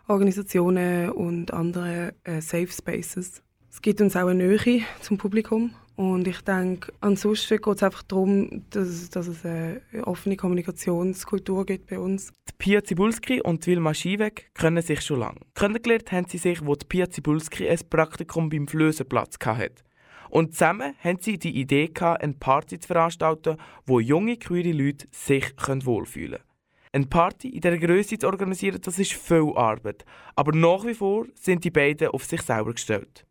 Organisationen 0.06 1.10
und 1.10 1.52
andere 1.52 2.14
äh, 2.24 2.40
Safe 2.40 2.68
Spaces. 2.68 3.42
Es 3.70 3.82
gibt 3.82 4.00
uns 4.00 4.16
auch 4.16 4.28
eine 4.28 4.46
Nähe 4.46 4.82
zum 5.00 5.18
Publikum 5.18 5.74
und 5.96 6.26
ich 6.26 6.40
denke, 6.40 6.92
ansonsten 7.00 7.58
geht 7.58 7.76
es 7.76 7.82
einfach 7.82 8.02
darum, 8.02 8.64
dass, 8.70 9.10
dass 9.10 9.28
es 9.28 9.44
eine 9.44 9.80
offene 10.02 10.36
Kommunikationskultur 10.36 11.64
gibt 11.64 11.88
bei 11.88 11.98
uns. 11.98 12.32
Die 12.48 12.52
Pia 12.58 12.82
Zibulski 12.82 13.40
und 13.40 13.64
Wilma 13.66 13.94
Schieweg 13.94 14.50
kennen 14.54 14.82
sich 14.82 15.02
schon 15.02 15.20
lange. 15.20 15.40
Kennengelernt 15.54 16.10
haben 16.10 16.26
sie 16.28 16.38
sich, 16.38 16.64
wo 16.66 16.74
die 16.74 16.86
Pia 16.86 17.08
Zibulski 17.08 17.68
ein 17.68 17.78
Praktikum 17.88 18.48
beim 18.48 18.66
Flösenplatz 18.66 19.36
hatte. 19.44 19.84
Und 20.30 20.54
zusammen 20.54 20.94
haben 20.98 21.18
sie 21.20 21.38
die 21.38 21.60
Idee 21.60 21.86
gehabt, 21.86 22.24
eine 22.24 22.32
Party 22.32 22.80
zu 22.80 22.88
veranstalten, 22.88 23.56
wo 23.86 24.00
junge 24.00 24.36
queere 24.36 24.72
Leute 24.72 25.06
sich 25.12 25.54
wohlfühlen 25.56 26.40
können. 26.40 26.54
Eine 26.90 27.06
Party 27.06 27.50
in 27.50 27.60
dieser 27.60 27.78
Größe 27.78 28.18
zu 28.18 28.26
organisieren, 28.26 28.80
das 28.82 28.98
ist 28.98 29.12
viel 29.12 29.52
Arbeit. 29.54 30.04
Aber 30.34 30.50
nach 30.56 30.84
wie 30.84 30.94
vor 30.94 31.26
sind 31.34 31.62
die 31.62 31.70
beiden 31.70 32.08
auf 32.08 32.24
sich 32.24 32.42
selber 32.42 32.72
gestellt. 32.72 33.24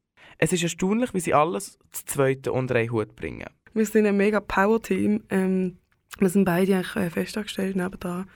Es 0.44 0.52
ist 0.52 0.62
erstaunlich, 0.62 1.14
wie 1.14 1.22
sie 1.22 1.34
alles 1.34 1.80
zu 1.94 2.04
zweiten 2.04 2.50
unter 2.50 2.76
einen 2.76 2.92
Hut 2.92 3.16
bringen. 3.16 3.48
Wir 3.74 3.86
sind 3.86 4.06
ein 4.06 4.18
mega 4.18 4.42
Power-Team. 4.42 5.24
Ähm, 5.30 5.78
wir 6.20 6.28
sind 6.28 6.44
beide 6.44 6.76
eigentlich 6.76 6.96
äh, 6.98 7.10
festangestellt 7.10 7.78
nebendran. 7.78 8.30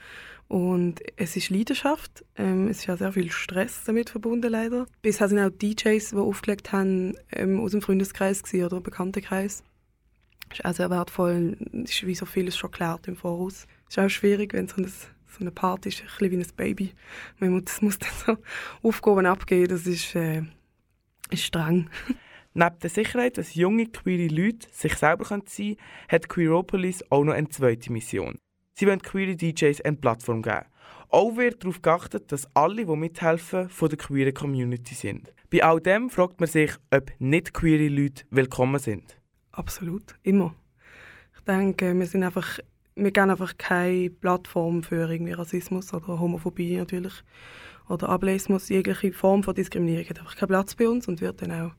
Und 0.48 1.02
es 1.16 1.36
ist 1.36 1.50
Leidenschaft. 1.50 2.24
Ähm, 2.36 2.68
es 2.68 2.78
ist 2.78 2.88
auch 2.88 2.96
sehr 2.96 3.12
viel 3.12 3.30
Stress 3.30 3.84
damit 3.84 4.08
verbunden, 4.08 4.50
leider. 4.50 4.86
Bisher 5.02 5.28
sind 5.28 5.38
auch 5.38 5.50
DJs, 5.50 6.08
die 6.12 6.16
aufgelegt 6.16 6.72
haben, 6.72 7.12
ähm, 7.30 7.60
aus 7.60 7.72
dem 7.72 7.82
Freundeskreis 7.82 8.42
oder 8.54 8.80
Bekanntenkreis. 8.80 9.62
Das 10.48 10.60
ist 10.60 10.64
auch 10.64 10.72
sehr 10.72 10.88
wertvoll. 10.88 11.58
Es 11.84 11.90
ist 11.90 12.06
wie 12.06 12.14
so 12.14 12.24
vieles 12.24 12.56
schon 12.56 12.70
geklärt 12.70 13.06
im 13.06 13.16
Voraus. 13.16 13.66
Es 13.86 13.98
ist 13.98 14.02
auch 14.02 14.08
schwierig, 14.08 14.54
wenn 14.54 14.66
so, 14.66 14.76
ein, 14.76 14.86
so 14.86 15.40
eine 15.40 15.50
Party 15.50 15.90
ist, 15.90 16.00
ein 16.00 16.06
bisschen 16.06 16.30
wie 16.30 16.42
ein 16.42 16.56
Baby. 16.56 16.92
Man 17.38 17.50
muss, 17.50 17.82
muss 17.82 17.98
dann 17.98 18.08
so 18.24 18.38
Aufgaben 18.88 19.26
abgeben. 19.26 19.68
Das 19.68 19.86
ist, 19.86 20.14
äh, 20.14 20.44
ist 21.30 21.44
streng. 21.44 21.88
Neben 22.54 22.78
der 22.80 22.90
Sicherheit, 22.90 23.38
dass 23.38 23.54
junge 23.54 23.86
queere 23.86 24.34
Leute 24.34 24.66
sich 24.72 24.94
selber 24.94 25.24
sein 25.24 25.44
können, 25.44 25.76
hat 26.08 26.28
Queeropolis 26.28 27.04
auch 27.10 27.24
noch 27.24 27.34
eine 27.34 27.48
zweite 27.48 27.92
Mission. 27.92 28.38
Sie 28.74 28.86
wollen 28.86 29.02
queere 29.02 29.36
DJs 29.36 29.80
eine 29.82 29.96
Plattform 29.96 30.42
geben. 30.42 30.66
Auch 31.08 31.36
wird 31.36 31.62
darauf 31.62 31.82
geachtet, 31.82 32.30
dass 32.32 32.48
alle, 32.54 32.84
die 32.84 32.96
mithelfen, 32.96 33.68
von 33.68 33.88
der 33.88 33.98
queeren 33.98 34.34
Community 34.34 34.94
sind. 34.94 35.32
Bei 35.50 35.64
all 35.64 35.80
dem 35.80 36.10
fragt 36.10 36.40
man 36.40 36.48
sich, 36.48 36.72
ob 36.90 37.10
nicht 37.18 37.54
queere 37.54 37.88
Leute 37.88 38.24
willkommen 38.30 38.78
sind. 38.78 39.18
Absolut, 39.52 40.16
immer. 40.22 40.54
Ich 41.34 41.40
denke, 41.44 41.98
wir 41.98 42.06
sind 42.06 42.22
einfach, 42.22 42.58
wir 42.94 43.10
geben 43.10 43.30
einfach 43.30 43.56
keine 43.56 44.10
Plattform 44.10 44.82
für 44.82 45.10
irgendwie 45.10 45.32
Rassismus 45.32 45.92
oder 45.94 46.18
Homophobie 46.18 46.76
natürlich 46.76 47.22
oder 47.88 48.08
Ableismus. 48.08 48.68
Jegliche 48.68 49.12
Form 49.12 49.42
von 49.42 49.54
Diskriminierung 49.54 50.08
hat 50.08 50.18
einfach 50.18 50.36
keinen 50.36 50.48
Platz 50.48 50.74
bei 50.74 50.88
uns 50.88 51.08
und 51.08 51.20
wird 51.20 51.42
dann 51.42 51.52
auch 51.52 51.72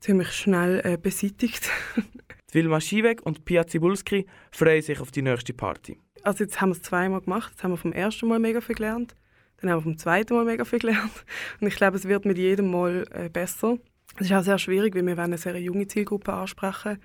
ziemlich 0.00 0.32
schnell 0.32 0.80
äh, 0.84 0.96
beseitigt. 0.96 1.70
Vilma 2.52 2.80
Schieweg 2.80 3.24
und 3.24 3.44
Pia 3.44 3.66
Zibulski 3.66 4.26
freuen 4.50 4.82
sich 4.82 5.00
auf 5.00 5.10
die 5.10 5.22
nächste 5.22 5.52
Party. 5.52 5.98
Also 6.22 6.44
jetzt 6.44 6.60
haben 6.60 6.70
wir 6.70 6.76
es 6.76 6.82
zweimal 6.82 7.20
gemacht. 7.20 7.52
Jetzt 7.52 7.62
haben 7.62 7.70
wir 7.70 7.76
vom 7.76 7.92
ersten 7.92 8.28
Mal 8.28 8.38
mega 8.38 8.60
viel 8.60 8.74
gelernt. 8.74 9.14
Dann 9.60 9.70
haben 9.70 9.78
wir 9.78 9.82
vom 9.82 9.98
zweiten 9.98 10.34
Mal 10.34 10.44
mega 10.44 10.64
viel 10.64 10.78
gelernt. 10.78 11.24
Und 11.60 11.66
ich 11.66 11.76
glaube, 11.76 11.96
es 11.96 12.08
wird 12.08 12.24
mit 12.24 12.38
jedem 12.38 12.70
Mal 12.70 13.06
äh, 13.12 13.28
besser. 13.28 13.78
Es 14.16 14.26
ist 14.26 14.32
auch 14.32 14.42
sehr 14.42 14.58
schwierig, 14.58 14.94
weil 14.94 15.04
wir 15.04 15.18
eine 15.18 15.38
sehr 15.38 15.58
junge 15.60 15.86
Zielgruppe 15.86 16.32
ansprechen 16.32 16.98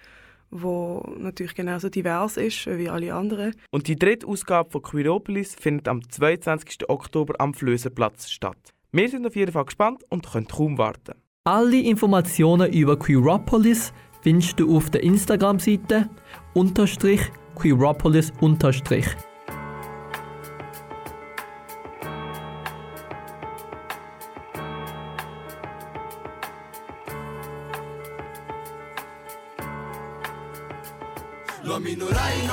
wo 0.51 1.03
natürlich 1.17 1.55
genauso 1.55 1.89
divers 1.89 2.37
ist 2.37 2.67
wie 2.67 2.89
alle 2.89 3.13
anderen. 3.13 3.53
Und 3.71 3.87
die 3.87 3.95
dritte 3.95 4.27
Ausgabe 4.27 4.69
von 4.71 4.81
Queeropolis 4.81 5.55
findet 5.55 5.87
am 5.87 6.07
22. 6.07 6.89
Oktober 6.89 7.35
am 7.39 7.53
Flösenplatz 7.53 8.29
statt. 8.29 8.57
Wir 8.91 9.09
sind 9.09 9.27
auf 9.27 9.35
jeden 9.35 9.51
Fall 9.51 9.65
gespannt 9.65 10.03
und 10.09 10.31
können 10.31 10.47
kaum 10.47 10.77
warten. 10.77 11.13
Alle 11.43 11.79
Informationen 11.79 12.71
über 12.71 12.97
Queeropolis 12.97 13.93
findest 14.21 14.59
du 14.59 14.75
auf 14.75 14.89
der 14.89 15.03
Instagram-Seite 15.03 16.09
unterstrich 16.53 17.21
Queeropolis 17.55 18.33
unterstrich. 18.41 19.05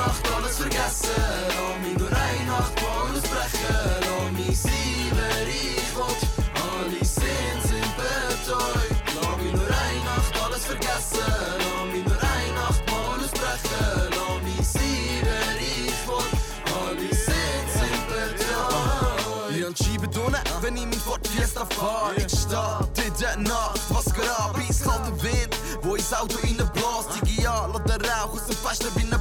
Nacht 0.05 0.25
alles 0.35 0.57
vergessen. 0.57 1.07
Lass 1.15 1.87
mich 1.87 1.97
nur 1.97 2.09
eine 2.09 2.45
Nacht 2.45 2.73
alles 2.77 3.23
brechen. 3.23 3.75
Lass 4.01 4.31
mich 4.37 4.59
sein, 4.59 5.11
wer 5.15 5.47
ich 5.47 5.95
will. 5.95 6.17
Alle 6.59 7.05
sind 7.05 7.61
sind. 7.63 7.93
Lass 7.97 9.37
mich 9.41 9.53
nur 9.53 9.63
eine 9.63 10.03
Nacht 10.03 10.33
alles 10.43 10.65
vergessen. 10.65 11.23
Lass 11.57 11.87
mich 11.93 12.05
nur 12.05 12.19
eine 12.19 12.51
Nacht 12.59 12.83
alles 12.91 13.31
brechen. 13.31 14.11
Lass 14.11 14.39
mich 14.43 14.67
sein, 14.67 15.23
wer 15.23 15.55
ich 15.71 16.07
will. 16.07 16.31
Alle 16.75 17.09
sind 17.27 17.67
sind 17.77 18.03
betäubt. 18.11 19.55
Ich 19.55 19.63
entschiebe 19.65 20.07
unten, 20.19 20.37
wenn 20.61 20.75
ich 20.75 20.97
vor 20.97 21.17
die 21.19 21.29
Fiesta 21.29 21.65
fahr. 21.65 22.11
Ich 22.17 22.27
steh 22.29 23.07
in 23.07 23.13
der 23.21 23.37
Nacht, 23.37 23.79
was 23.89 24.13
geht 24.13 24.29
ab? 24.29 24.53
Eiskalter 24.57 25.23
Wind, 25.23 25.55
wo 25.81 25.95
ins 25.95 26.13
Auto 26.13 26.37
reinbläst. 26.43 27.23
Ich 27.25 27.37
ja, 27.39 27.67
lass 27.71 27.83
den 27.83 28.01
Rauch 28.05 28.33
aus 28.33 28.45
dem 28.47 28.57
Fenster 28.57 28.87
wie 28.95 29.12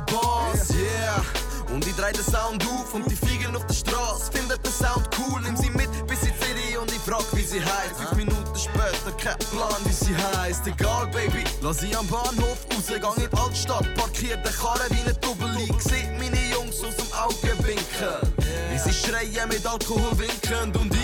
Boss. 0.62 0.76
Yeah. 0.76 1.24
Und 1.72 1.86
ich 1.86 1.94
dreh 1.96 2.12
den 2.12 2.24
Sound 2.24 2.64
auf 2.66 2.92
und 2.94 3.10
die 3.10 3.16
Fliegen 3.16 3.56
auf 3.56 3.66
der 3.66 3.74
Straße. 3.74 4.30
Findet 4.32 4.64
den 4.64 4.72
Sound 4.72 5.08
cool, 5.18 5.40
nimm 5.42 5.56
sie 5.56 5.70
mit 5.70 5.88
bis 6.06 6.22
in 6.22 6.32
die 6.38 6.76
und 6.76 6.90
ich 6.92 6.98
frag, 6.98 7.24
wie 7.32 7.42
sie 7.42 7.60
heißt. 7.60 7.96
Fünf 7.96 8.12
Minuten 8.12 8.58
später, 8.58 9.12
kein 9.16 9.38
Plan, 9.50 9.80
wie 9.84 9.92
sie 9.92 10.14
heißt. 10.14 10.66
Egal, 10.66 11.06
Baby, 11.08 11.44
lass 11.62 11.78
sie 11.78 11.94
am 11.96 12.06
Bahnhof 12.08 12.58
raus, 12.70 13.00
gang 13.00 13.16
in 13.16 13.28
die 13.30 13.36
Altstadt, 13.38 13.94
parkiert 13.94 14.44
der 14.44 14.52
Karre 14.52 14.86
wie 14.90 15.02
ne 15.02 15.14
Doppeli. 15.14 15.66
Seht 15.78 16.12
meine 16.18 16.40
Jungs 16.52 16.82
aus 16.84 16.96
dem 16.96 17.12
Auge 17.18 17.56
winken. 17.66 18.34
Wie 18.70 18.78
sie 18.78 18.92
schreien 18.92 19.48
mit 19.48 19.66
Alkohol 19.66 20.18
winkend 20.18 20.76
und 20.76 20.94
ich. 20.94 21.01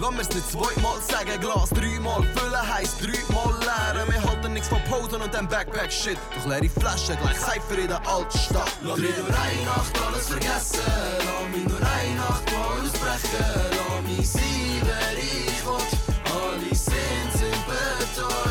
Lass 0.00 0.12
mir's 0.12 0.28
nicht 0.30 0.50
zweimal 0.50 0.98
sagen, 1.02 1.38
Glas 1.40 1.68
dreimal 1.70 2.22
füllen 2.34 2.74
heisst 2.74 3.02
dreimal 3.02 3.54
leeren. 3.60 4.10
Wir 4.10 4.22
halten 4.22 4.54
nichts 4.54 4.68
von 4.68 4.82
Posen 4.84 5.20
und 5.20 5.34
dem 5.34 5.46
Backpack-Shit. 5.46 6.16
Doch 6.36 6.46
leere 6.46 6.70
Flaschen, 6.70 7.18
gleich 7.20 7.38
Cypher 7.38 7.78
in 7.78 7.88
der 7.88 8.00
Altstadt. 8.08 8.72
Lass 8.82 8.98
mich 8.98 9.14
nur 9.18 9.26
eine 9.26 9.62
Nacht 9.66 10.00
alles 10.06 10.28
vergessen. 10.28 10.80
Lass 11.18 11.54
mich 11.54 11.68
nur 11.68 11.78
eine 11.78 12.14
Nacht 12.14 12.50
mal 12.50 12.80
ausbrechen. 12.80 13.44
Lass 13.76 14.16
mich 14.16 14.30
sein, 14.30 14.82
wer 14.84 15.18
ich 15.18 15.66
will. 15.66 15.98
Alle 16.32 16.74
sind 16.74 17.32
sind 17.34 17.66
betäubt. 17.66 18.49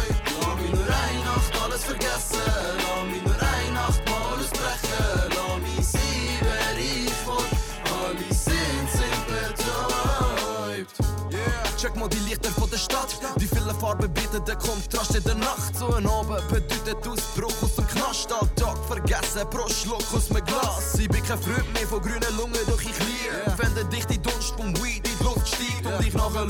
Die 13.40 13.48
vielen 13.48 13.80
Farben 13.80 14.12
bieten 14.14 14.44
den 14.44 14.58
Kontrast 14.60 15.16
in 15.16 15.24
der 15.24 15.36
Nacht. 15.36 15.76
So 15.78 15.94
ein 15.94 16.06
Abend 16.06 16.46
bedeutet 16.50 17.08
Ausbruch 17.08 17.64
aus 17.64 17.76
dem 17.76 17.88
Knast. 17.88 18.32
Alltag 18.34 18.78
vergessen 18.88 19.50
pro 19.50 19.68
Schluck 19.70 20.04
aus 20.14 20.28
dem 20.28 20.44
Glas. 20.44 20.96
Ich 21.00 21.08
bin 21.08 21.24
kein 21.24 21.40
Freund 21.40 21.74
mehr 21.74 21.88
von 21.88 22.02
grünen 22.02 22.38
Lungen, 22.38 22.60
doch 22.68 22.82
ich 22.82 23.00
liebe. 23.00 23.58
Wenn 23.58 23.74
der 23.76 23.86
dichte 23.86 24.18
Dunst 24.20 24.56
vom 24.58 24.76
Weed 24.84 25.08
in 25.08 25.18
die 25.18 25.24
Luft 25.24 25.48
steigt 25.48 25.86
und 25.86 26.06
ich 26.06 26.14
nachschaue, 26.14 26.50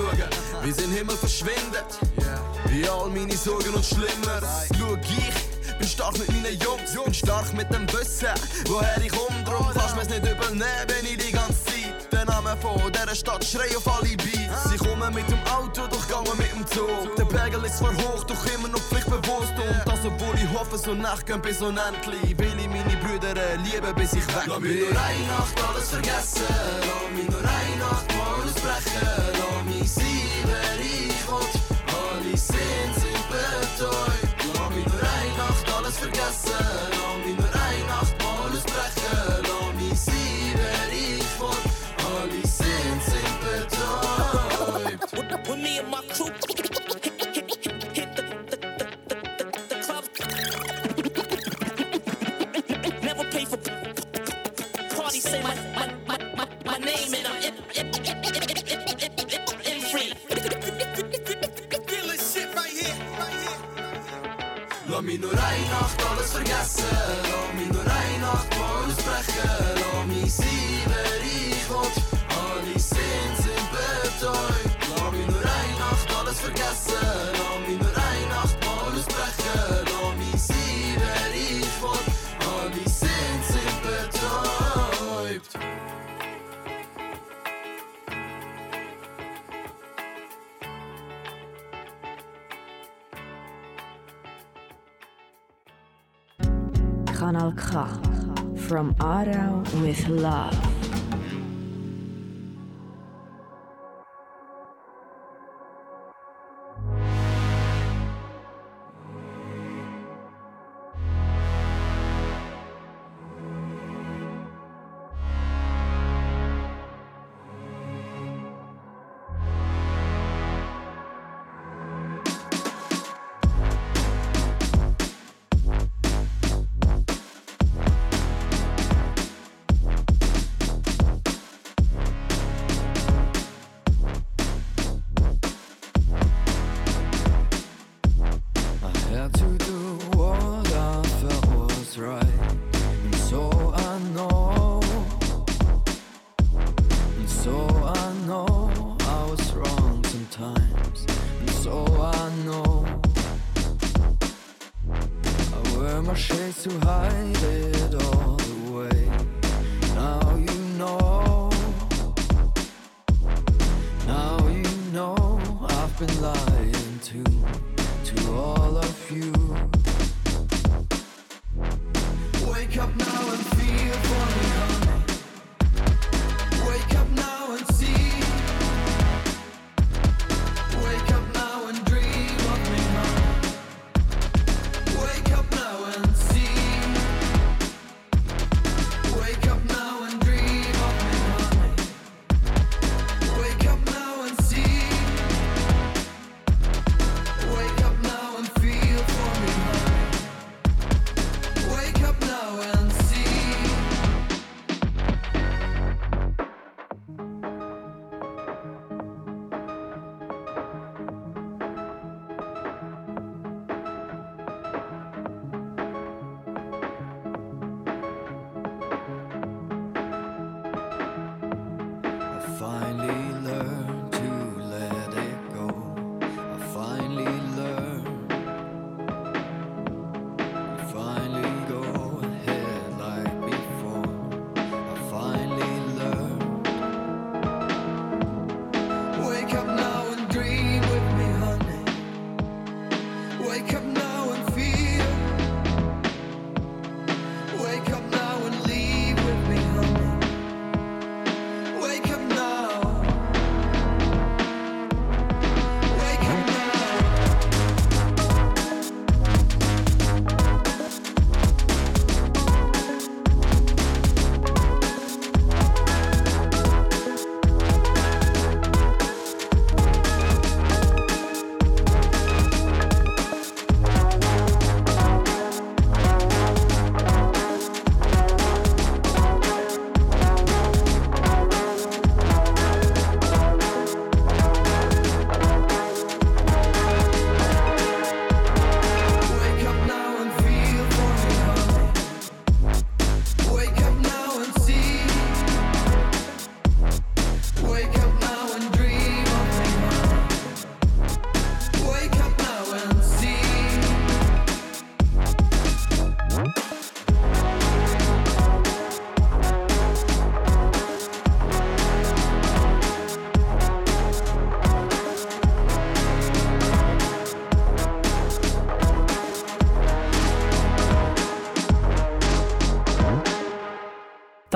wie 0.64 0.72
sie 0.72 0.84
im 0.84 0.92
Himmel 0.92 1.16
verschwindet. 1.16 2.00
Wie 2.66 2.90
all 2.90 3.10
meine 3.10 3.38
Sorgen 3.38 3.74
und 3.74 3.86
Schlimmer. 3.86 4.42
Schau 4.78 4.96
ich. 4.96 5.60
Bin 5.78 5.88
stark 5.88 6.18
mit 6.18 6.28
meinen 6.30 6.60
Jungs, 6.60 6.92
bin 7.04 7.14
stark 7.14 7.54
mit 7.54 7.72
dem 7.72 7.88
Wissen, 7.94 8.28
woher 8.66 9.00
ich 9.02 9.12
komme. 9.12 9.44
Drum 9.46 9.66
kannst 9.74 9.96
mir's 9.96 10.10
nicht 10.10 10.28
übernehmen, 10.28 10.66
wenn 10.88 11.06
ich 11.06 11.18
die 11.18 11.32
ganze 11.32 11.64
Zeit 11.64 11.69
Namen 12.30 12.58
von 12.62 12.92
dieser 12.92 13.16
Stadt 13.16 13.44
schrei 13.44 13.76
auf 13.76 13.88
alle 13.88 14.16
Beats. 14.18 14.64
Sie 14.70 14.78
kommen 14.78 15.14
mit 15.14 15.28
dem 15.30 15.40
Auto, 15.58 15.88
doch 15.88 16.08
gehen 16.08 16.38
mit 16.38 16.52
dem 16.54 16.66
Zug. 16.68 17.16
Der 17.18 17.26
Pegel 17.26 17.64
ist 17.66 17.78
zwar 17.80 17.94
hoch, 17.96 18.24
doch 18.24 18.46
immer 18.54 18.68
noch 18.68 18.80
pflichtbewusst. 18.82 19.54
Und 19.58 19.82
das, 19.86 20.06
obwohl 20.06 20.36
ich 20.36 20.50
hoffe, 20.58 20.78
so 20.78 20.94
nachgehen 20.94 21.42
bis 21.42 21.62
unendlich. 21.62 22.38
Will 22.38 22.54
ich 22.60 22.68
meine 22.68 22.96
Brüder 23.04 23.34
lieben, 23.66 23.94
bis 23.96 24.14
ich 24.14 24.28
weg 24.28 24.46
Lass 24.48 24.60
mich 24.60 24.72
bin. 24.72 24.94
nur 24.94 25.02
eine 25.02 25.28
Nacht 25.28 25.58
alles 25.68 25.90
vergessen. 25.90 26.46
Lass 26.88 27.18
mich 27.18 27.30
nur 27.30 27.40
eine 27.40 27.76
Nacht 27.84 28.08
mal 28.16 28.44
ausbrechen. 28.46 29.08
Lass 29.40 29.64
mich 29.80 29.92
sein, 29.92 30.44
wer 30.46 30.76
ich 30.86 31.28
will. 31.28 31.62
Alle 31.98 32.38
sind 32.38 32.94
sind 33.02 33.24
betäubt. 33.30 34.40
Lass 34.54 34.70
mich 34.76 34.86
nur 34.86 35.02
eine 35.02 35.38
Nacht 35.38 35.66
alles 35.78 35.98
vergessen. 35.98 36.99
durch 65.30 65.44
eine 65.44 65.66
Nacht 65.70 66.06
alles 66.10 66.32
vergessen. 66.32 66.86
Lass 67.24 67.54
mich 67.54 67.70
durch 67.70 67.88
eine 67.88 68.20
Nacht 68.20 68.50
mal 68.58 68.86
ausbrechen. 68.86 69.50
Lass 69.76 70.08
mich 70.08 70.34
sein, 70.34 70.86
wer 70.88 71.22
ich 71.24 71.70
will. 71.70 72.04
Alle 72.30 72.80
Sinn 72.80 73.34
sind 73.38 73.68
betäubt. 73.72 74.88
Lass 74.96 75.12
mich 75.12 75.26
durch 75.28 75.46
eine 75.46 75.80
Nacht 75.80 76.08
alles 76.20 76.40
vergessen. 76.40 77.39
From 98.68 98.94
Arau 98.96 99.64
with 99.82 100.08
Love. 100.10 100.79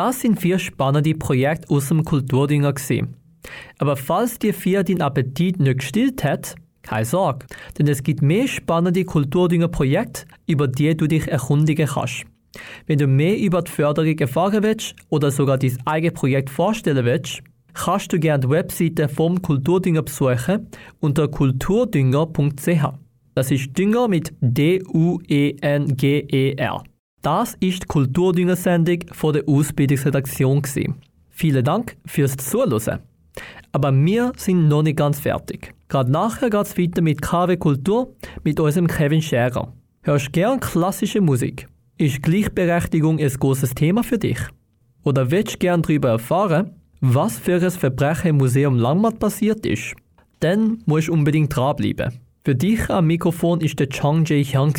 Das 0.06 0.20
sind 0.20 0.38
vier 0.38 0.60
spannende 0.60 1.14
Projekte 1.14 1.70
aus 1.70 1.88
dem 1.88 2.04
Kulturdinger. 2.04 2.74
Aber 3.78 3.96
falls 3.96 4.38
dir 4.38 4.54
vier 4.54 4.84
den 4.84 5.02
Appetit 5.02 5.62
nicht 5.62 5.80
gestillt 5.80 6.26
hat, 6.26 6.56
keine 6.82 7.06
Sorge, 7.06 7.46
denn 7.78 7.88
es 7.88 8.04
gibt 8.04 8.22
mehr 8.22 8.50
spannende 8.50 9.06
Kulturdinger 9.06 9.70
Projekte, 9.70 10.26
über 10.46 10.68
die 10.68 10.98
du 10.98 11.08
dich 11.08 11.30
erkundigen 11.30 11.88
kannst. 11.88 12.26
Wenn 12.86 13.00
du 13.00 13.08
mehr 13.08 13.40
über 13.40 13.62
die 13.62 13.72
Förderung 13.72 14.20
erfahren 14.20 14.62
willst 14.62 14.94
oder 15.08 15.32
sogar 15.32 15.58
dein 15.58 15.78
eigenes 15.86 16.20
Projekt 16.20 16.50
vorstellen 16.50 17.06
willst, 17.06 17.42
kannst 17.74 18.12
du 18.12 18.20
gerne 18.20 18.42
die 18.42 18.50
Webseite 18.50 19.08
vom 19.08 19.42
Kulturdünger 19.42 20.02
besuchen 20.02 20.68
unter 21.00 21.30
kulturdünger.ch. 21.30 22.90
Das 23.36 23.52
ist 23.52 23.78
Dünger 23.78 24.10
mit 24.10 24.34
D-U-E-N-G-E-R. 24.42 25.24
Das 27.24 27.54
ist 27.62 27.84
die 27.84 27.88
Kulturdünger-Sendung 27.88 29.06
von 29.14 29.32
der 29.32 29.48
Ausbildungsredaktion. 29.48 30.62
Vielen 31.30 31.64
Dank 31.64 31.96
fürs 32.06 32.36
Zuhören. 32.36 33.00
Aber 33.72 33.94
wir 33.94 34.34
sind 34.36 34.68
noch 34.68 34.84
nicht 34.84 34.98
ganz 34.98 35.22
fertig. 35.22 35.74
Gerade 35.88 36.12
nachher 36.12 36.50
geht 36.50 36.66
es 36.66 36.78
weiter 36.78 37.02
mit 37.02 37.22
KW 37.22 37.56
Kultur 37.56 38.14
mit 38.44 38.60
unserem 38.60 38.88
Kevin 38.88 39.22
Scherer. 39.22 39.72
Hörst 40.02 40.34
gern 40.34 40.60
klassische 40.60 41.22
Musik? 41.22 41.70
Ist 41.98 42.22
Gleichberechtigung 42.22 43.20
ein 43.20 43.30
großes 43.30 43.74
Thema 43.74 44.04
für 44.04 44.18
dich? 44.18 44.40
Oder 45.04 45.32
willst 45.32 45.54
du 45.54 45.58
gern 45.60 45.82
darüber 45.82 46.10
erfahren, 46.10 46.72
was 47.00 47.40
für 47.40 47.56
ein 47.56 47.72
Verbrechen 47.72 48.32
im 48.32 48.38
Museum 48.38 48.76
Langmatt 48.76 49.20
passiert 49.20 49.66
ist? 49.66 49.96
Dann 50.42 50.84
musst 50.86 51.08
du 51.08 51.14
unbedingt 51.14 51.56
dranbleiben. 51.56 52.20
Für 52.44 52.54
dich 52.54 52.90
am 52.90 53.08
Mikrofon 53.08 53.62
ist 53.62 53.80
der 53.80 53.88
Chang 53.88 54.26
Jae-hyun. 54.26 54.74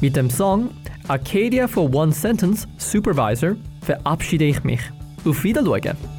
Mit 0.00 0.16
dem 0.16 0.30
Song 0.30 0.70
Arcadia 1.08 1.66
for 1.66 1.92
One 1.92 2.12
Sentence 2.12 2.66
Supervisor 2.76 3.56
verabschiede 3.82 4.44
ich 4.44 4.62
mich. 4.64 4.80
Auf 5.24 5.42
Wiedersehen! 5.44 6.17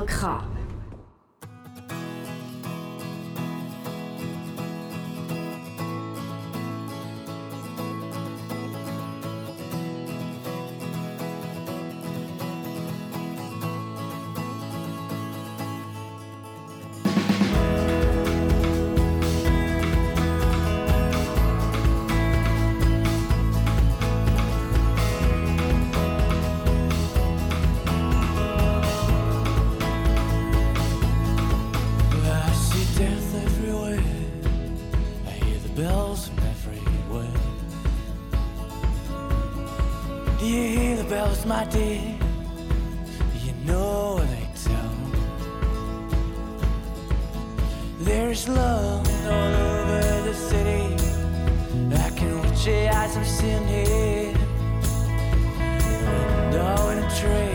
Kanal 0.00 0.06
K. 0.06 0.49
You 41.72 43.52
know 43.64 44.18
they. 44.18 45.00
There's 48.00 48.48
love 48.48 49.06
all 49.26 49.54
over 49.54 50.22
the 50.28 50.34
city. 50.34 50.96
I 51.94 52.10
can 52.10 52.38
watch 52.38 52.66
it 52.66 52.90
oh, 52.92 52.96
as 52.96 53.16
I'm 53.16 53.24
in 56.90 56.98
a 56.98 57.10
tree. 57.20 57.49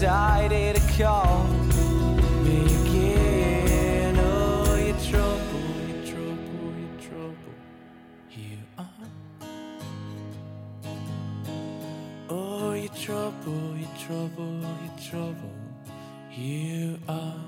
decided 0.00 0.76
to 0.76 1.02
call 1.02 1.42
me 2.44 2.62
again. 2.66 4.16
Oh, 4.16 4.76
you 4.76 4.94
trouble, 5.10 5.66
you 5.88 5.96
trouble, 6.06 6.70
you 6.78 6.88
trouble. 7.08 7.54
you 8.30 8.58
are. 8.78 9.08
Oh, 12.30 12.72
you 12.74 12.88
trouble, 12.90 13.76
you 13.76 13.88
trouble, 13.98 14.60
you 14.84 15.10
trouble. 15.10 15.56
you 16.30 16.98
are. 17.08 17.47